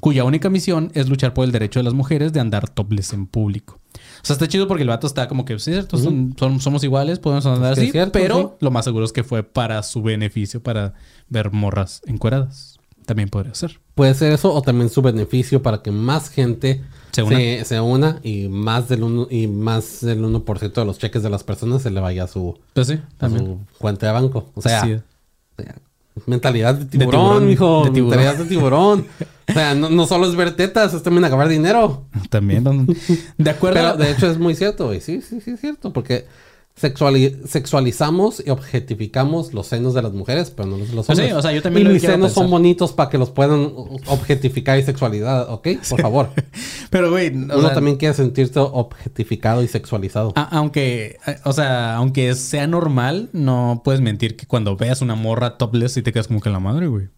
[0.00, 3.26] cuya única misión es luchar por el derecho de las mujeres de andar topless en
[3.26, 3.80] público.
[4.22, 6.84] O sea, está chido porque el vato está como que, sí, cierto, son- son- somos
[6.84, 8.64] iguales, podemos andar así, cierto, pero sí.
[8.64, 10.94] lo más seguro es que fue para su beneficio, para
[11.28, 12.77] ver morras encueradas.
[13.08, 13.80] También podría ser.
[13.94, 17.64] Puede ser eso o también su beneficio para que más gente Se una.
[17.64, 21.42] se, una y más del uno, y más del 1% de los cheques de las
[21.42, 23.46] personas se le vaya a su, Pues sí, a también.
[23.46, 24.50] su cuenta de banco.
[24.54, 24.92] O sea, Sí.
[24.92, 25.74] o sea,
[26.26, 27.84] mentalidad de tiburón, tiburón, mijo.
[27.86, 28.10] de tiburón.
[28.18, 29.06] Mentalidad de tiburón.
[29.48, 32.04] o sea, no, no solo es ver tetas, es también acabar dinero.
[32.28, 32.62] También.
[33.38, 33.74] De acuerdo.
[33.80, 35.00] Pero de hecho es muy cierto, güey.
[35.00, 35.94] Sí, sí, sí, es cierto.
[35.94, 36.26] Porque
[36.80, 41.18] sexuali- sexualizamos y objetificamos los senos de las mujeres, pero no los de los Pues
[41.18, 41.38] sí, hombres.
[41.38, 43.72] o sea, yo también Y mis senos son bonitos para que los puedan
[44.06, 45.68] objetificar y sexualidad, ¿ok?
[45.90, 46.30] Por favor.
[46.90, 50.32] Pero, güey, Uno sea, también quiere sentirse objetificado y sexualizado.
[50.36, 55.96] aunque, o sea, aunque sea normal, no puedes mentir que cuando veas una morra topless
[55.96, 57.08] y te quedas como que la madre, güey.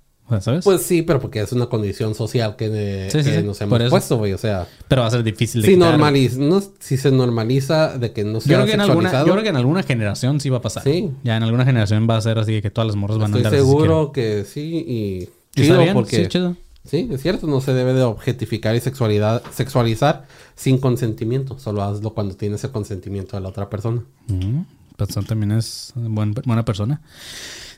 [0.41, 0.65] ¿Sabes?
[0.65, 3.83] Pues sí, pero porque es una condición social que, eh, Sí, que sí, nos hemos
[3.91, 4.33] puesto, güey.
[4.33, 5.91] O sea, Pero va a ser difícil de si, quitar.
[5.91, 9.33] normaliza, no, si se normaliza de que no Yo sea creo, que en alguna, yo
[9.33, 10.83] creo que en alguna generación sí va a pasar.
[10.85, 11.11] Sí.
[11.25, 13.41] Ya en alguna generación va a ser así que todas las morras van a estoy
[13.41, 15.31] andar así si seguro que sí y quieren.
[15.57, 15.95] ¿Y chido está bien?
[15.95, 16.57] porque Sí, chido.
[16.83, 20.25] Sí, es cierto, no se debe de objetificar y sexualidad, sexualizar
[20.57, 21.59] sin consentimiento.
[21.59, 24.03] Solo hazlo cuando tienes el consentimiento de la otra persona.
[24.29, 24.61] Mm,
[24.97, 27.03] Panzón también es buen- buena persona.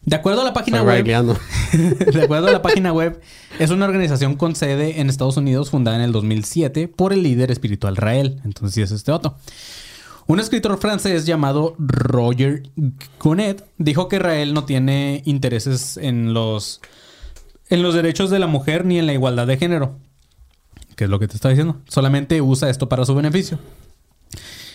[0.05, 1.05] De acuerdo a la página web,
[1.73, 3.21] de acuerdo a la página web,
[3.61, 7.53] es una organización con sede en Estados Unidos fundada en el 2007 por el líder
[7.53, 8.41] espiritual Rael.
[8.45, 9.37] Entonces sí es este otro.
[10.27, 12.63] Un escritor francés llamado Roger
[13.21, 16.81] Gonet dijo que Rael no tiene intereses en los
[17.69, 19.99] en los derechos de la mujer ni en la igualdad de género.
[20.97, 21.81] ¿Qué es lo que te está diciendo?
[21.89, 23.59] Solamente usa esto para su beneficio.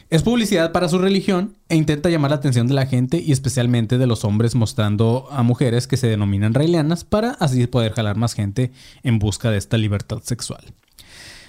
[0.10, 3.98] Es publicidad para su religión e intenta llamar la atención de la gente y especialmente
[3.98, 8.34] de los hombres mostrando a mujeres que se denominan raelianas para así poder jalar más
[8.34, 8.72] gente
[9.04, 10.74] en busca de esta libertad sexual.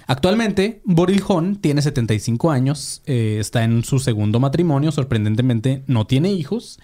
[0.07, 6.33] Actualmente, Boril Hon tiene 75 años, eh, está en su segundo matrimonio, sorprendentemente no tiene
[6.33, 6.79] hijos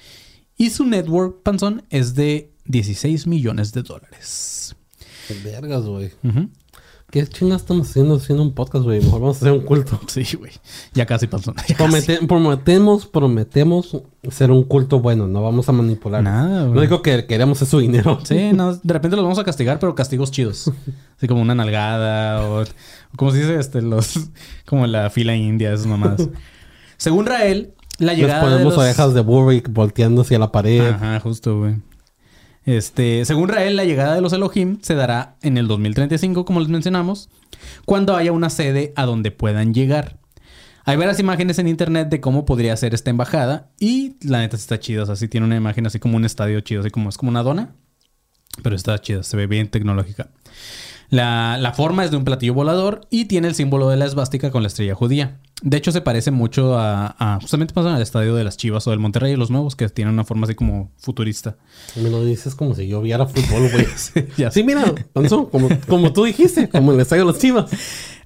[0.56, 4.78] y su network panzón es de 16 millones de dólares.
[5.44, 6.12] Vergas, güey.
[6.24, 6.50] Ujú.
[7.16, 9.00] ¿Qué chingas estamos haciendo haciendo un podcast, güey?
[9.00, 9.98] Mejor vamos a hacer un culto.
[10.08, 10.52] Sí, güey.
[10.94, 11.56] Ya casi panzón.
[11.70, 11.78] ya.
[11.78, 15.26] Promete- prometemos, prometemos ser un culto bueno.
[15.26, 16.22] No vamos a manipular.
[16.22, 16.74] Nada, güey.
[16.76, 18.20] No digo que queremos es su dinero.
[18.26, 20.70] Sí, no, de repente los vamos a castigar, pero castigos chidos.
[21.16, 22.66] Así como una nalgada o, o
[23.16, 24.16] como se dice, este, los,
[24.66, 26.28] como la fila india, esas mamadas.
[26.98, 28.84] Según Rael, la Les llegada de ponemos los...
[28.84, 30.86] orejas de Burrick volteando hacia la pared.
[30.90, 31.76] Ajá, justo, güey.
[32.66, 36.70] Este, según Rael, la llegada de los Elohim se dará en el 2035, como les
[36.70, 37.30] mencionamos,
[37.86, 40.18] cuando haya una sede a donde puedan llegar.
[40.84, 44.80] Hay varias imágenes en internet de cómo podría ser esta embajada y la neta está
[44.80, 45.04] chida.
[45.04, 47.30] O sea, sí tiene una imagen así como un estadio chido, así como es como
[47.30, 47.76] una dona,
[48.62, 50.30] pero está chida, se ve bien tecnológica.
[51.10, 54.52] La, la forma es de un platillo volador y tiene el símbolo de la esvástica
[54.52, 55.38] con la estrella judía.
[55.62, 58.92] De hecho, se parece mucho a, a- justamente pasa al estadio de las Chivas o
[58.92, 61.56] del Monterrey y los nuevos, que tienen una forma así como futurista.
[61.96, 63.88] Me lo dices como si yo viera fútbol, güey.
[64.38, 64.84] ya sí, mira,
[65.52, 67.72] como, como tú dijiste, como el estadio de los chivas.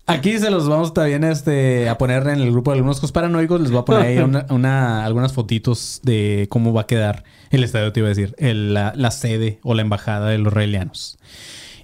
[0.07, 3.61] Aquí se los vamos también este, a poner en el grupo de algunos paranoicos.
[3.61, 7.63] Les voy a poner ahí una, una- algunas fotitos de cómo va a quedar el
[7.63, 11.19] estadio, te iba a decir, el- la, la sede o la embajada de los raelianos.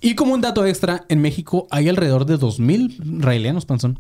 [0.06, 3.98] Y como un dato extra, en México hay alrededor de 2.000 raelianos, Panzón.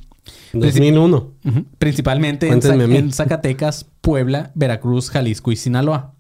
[0.54, 1.34] 2001.
[1.44, 1.66] Ujú.
[1.80, 6.14] Principalmente en, Zacatecas, Puebla, Veracruz, Jalisco y Sinaloa.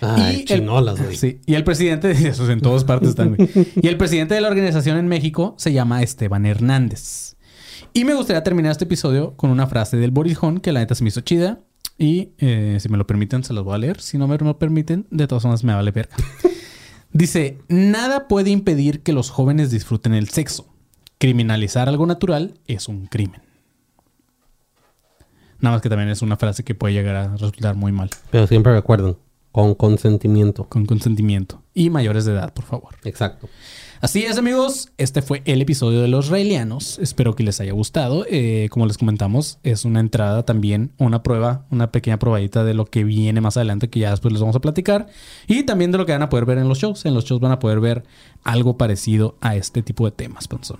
[0.00, 1.16] Ay, el- chinolas, güey.
[1.16, 3.36] Sí, y el presidente, esos en todas partes güey.
[3.82, 7.34] Y el presidente de la organización en México se llama Esteban Hernández.
[7.92, 11.02] Y me gustaría terminar este episodio con una frase del Borijón que la neta se
[11.02, 11.58] me hizo chida.
[11.98, 14.00] Y eh, si me lo permiten, se los voy a leer.
[14.00, 16.14] Si no me lo permiten, de todas formas me vale verga.
[17.16, 20.66] Dice: Nada puede impedir que los jóvenes disfruten el sexo.
[21.16, 23.40] Criminalizar algo natural es un crimen.
[25.58, 28.10] Nada más que también es una frase que puede llegar a resultar muy mal.
[28.30, 29.16] Pero siempre recuerden,
[29.50, 30.68] con consentimiento.
[30.68, 31.62] Con consentimiento.
[31.72, 32.94] Y mayores de edad, por favor.
[33.04, 33.48] Exacto.
[34.06, 34.92] Así es, amigos.
[34.98, 37.00] Este fue el episodio de los Raelianos.
[37.00, 38.24] Espero que les haya gustado.
[38.30, 42.84] Eh, como les comentamos, es una entrada también, una prueba, una pequeña probadita de lo
[42.84, 45.08] que viene más adelante, que ya después les vamos a platicar.
[45.48, 47.04] Y también de lo que van a poder ver en los shows.
[47.04, 48.04] En los shows van a poder ver
[48.44, 50.78] algo parecido a este tipo de temas, Panzón.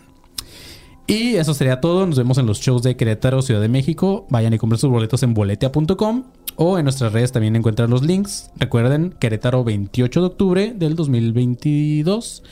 [1.09, 2.07] Y eso sería todo.
[2.07, 4.29] Nos vemos en los shows de Querétaro, Ciudad de México.
[4.31, 8.53] Vayan y compren sus boletos en boletia.com o en nuestras redes también encuentran los links.
[8.55, 12.45] Recuerden, Querétaro 28 de octubre del 2022.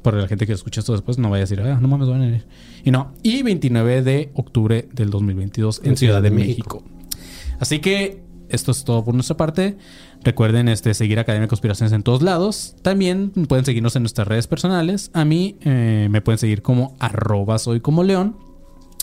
[0.00, 2.22] Por la gente que escucha esto después no vaya a decir, ah, no mames, van
[2.22, 2.44] a ir.
[2.84, 3.12] Y no.
[3.22, 6.82] Y 29 de octubre del 2022 en Ciudad de México.
[7.58, 9.76] Así que esto es todo por nuestra parte.
[10.22, 12.74] Recuerden este, seguir Academia de Conspiraciones en todos lados.
[12.82, 15.10] También pueden seguirnos en nuestras redes personales.
[15.14, 18.36] A mí eh, me pueden seguir como arroba soy como león.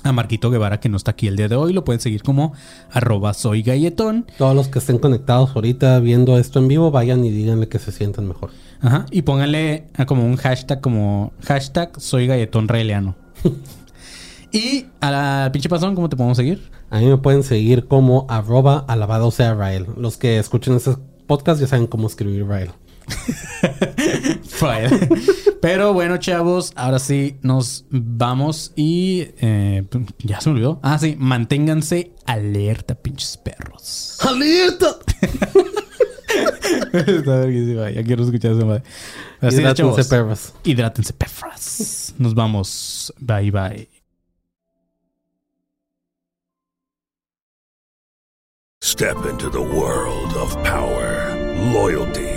[0.04, 2.54] A Marquito Guevara, que no está aquí el día de hoy, lo pueden seguir como
[2.92, 4.28] arroba soy galletón.
[4.38, 7.92] Todos los que estén conectados ahorita viendo esto en vivo, vayan y díganle que se
[7.92, 8.52] sientan mejor.
[8.82, 9.06] Ajá.
[9.12, 13.16] Y pónganle como un hashtag como hashtag soy galletón raeliano.
[14.52, 16.70] y a la pinche pasón, ¿cómo te podemos seguir?
[16.90, 19.88] A mí me pueden seguir como arroba alabado sea Rael.
[19.98, 20.92] Los que escuchen este
[21.26, 22.72] podcast ya saben cómo escribir Rael.
[24.44, 24.90] Fire.
[25.62, 29.84] Pero bueno, chavos, ahora sí nos vamos y eh,
[30.20, 30.80] ya se me olvidó.
[30.84, 34.18] Ah, sí, manténganse alerta, pinches perros.
[34.22, 34.98] ¡Alerta!
[36.94, 38.84] Está verguísima, Ya quiero escuchar esa madre.
[39.42, 40.54] Así Hidrátense, perros.
[40.64, 42.14] Hidrátense, perras.
[42.18, 43.14] Nos vamos.
[43.20, 43.88] Bye, bye.
[48.82, 51.36] Step into the world of power,
[51.74, 52.37] loyalty,